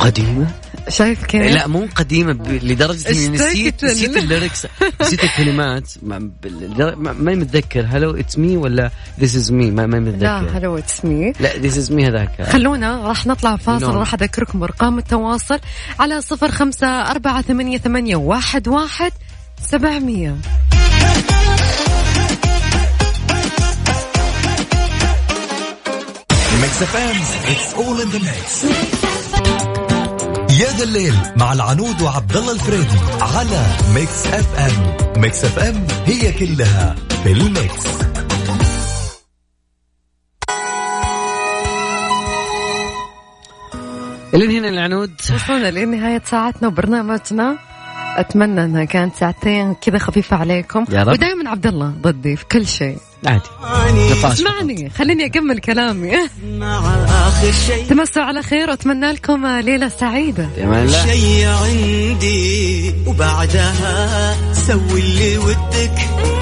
قديمة؟ 0.00 0.46
شايف 0.88 1.24
كيف؟ 1.24 1.54
لا 1.54 1.66
مو 1.66 1.88
قديمة 1.94 2.32
ب... 2.32 2.48
لدرجة 2.48 3.10
إني 3.10 3.28
نسيت 3.28 3.84
نسيت 3.84 4.16
ال 4.16 4.22
lyrics. 4.22 4.66
نسيت 5.00 5.24
الكلمات. 5.24 5.90
ما 6.02 6.18
ما- 6.18 7.34
متذكر. 7.34 7.86
hello 7.88 8.10
it's 8.16 8.38
me 8.38 8.56
ولا 8.56 8.90
this 9.20 9.36
is 9.36 9.52
me 9.52 9.70
ما 9.70 9.86
ماني 9.86 10.10
لا 10.10 10.40
متذكر 10.40 10.58
hello 10.58 10.78
it's 10.78 11.04
me 11.04 11.32
لا 11.40 11.56
this 11.56 11.78
is 11.78 11.92
me 11.92 12.06
هذاك. 12.08 12.42
خلونا 12.42 13.08
راح 13.08 13.26
نطلع 13.26 13.56
فاصل 13.56 13.86
نعم. 13.86 13.96
راح 13.96 14.14
أذكركم 14.14 14.62
أرقام 14.62 14.98
التواصل 14.98 15.58
على 16.00 16.20
صفر 16.20 16.50
خمسة 16.50 16.86
أربعة 16.86 17.42
ثمانية, 17.42 17.78
ثمانية 17.78 18.16
واحد, 18.16 18.68
واحد 18.68 19.12
سبعمية. 19.70 20.36
Mix 26.62 26.82
FM 26.82 27.16
it's 27.52 27.74
all 27.74 28.00
in 28.00 28.08
the 28.08 28.18
mix 28.18 28.64
يا 30.60 30.70
ذا 30.70 30.84
الليل 30.84 31.14
مع 31.36 31.52
العنود 31.52 32.02
وعبد 32.02 32.36
الله 32.36 32.52
الفريدي 32.52 32.98
على 33.20 33.66
Mix 33.94 34.26
FM. 34.26 34.96
Mix 35.20 35.44
FM 35.44 35.86
هي 36.06 36.32
كلها 36.32 36.96
في 37.22 37.32
ال 37.32 37.43
mix. 37.43 37.86
إلين 44.34 44.50
هنا 44.50 44.68
العنود. 44.68 45.10
وصلنا 45.34 45.70
لنهاية 45.70 46.22
ساعتنا 46.24 46.68
وبرنامجنا. 46.68 47.58
أتمنى 48.16 48.64
أنها 48.64 48.84
كانت 48.84 49.14
ساعتين 49.16 49.74
كذا 49.74 49.98
خفيفة 49.98 50.36
عليكم. 50.36 50.84
يا 50.88 51.02
رب. 51.02 51.12
ودائما 51.12 51.50
عبد 51.50 51.66
الله 51.66 51.88
ضدي 51.88 52.36
في 52.36 52.44
كل 52.44 52.66
شيء. 52.66 52.98
عادي. 53.26 53.48
اسمعني 54.24 54.90
خليني 54.90 55.26
أكمل 55.26 55.58
كلامي. 55.58 56.12
تمسوا 57.88 58.22
على 58.22 58.42
خير 58.42 58.70
وأتمنى 58.70 59.12
لكم 59.12 59.46
ليلة 59.46 59.88
سعيدة. 59.88 60.48
يا 60.58 60.66
مان 60.66 60.84
الله 60.84 61.06
شيء 61.06 61.48
عندي 61.48 62.94
وبعدها 63.06 64.36
سوي 64.52 65.00
اللي 65.00 65.38
ودك. 65.38 66.35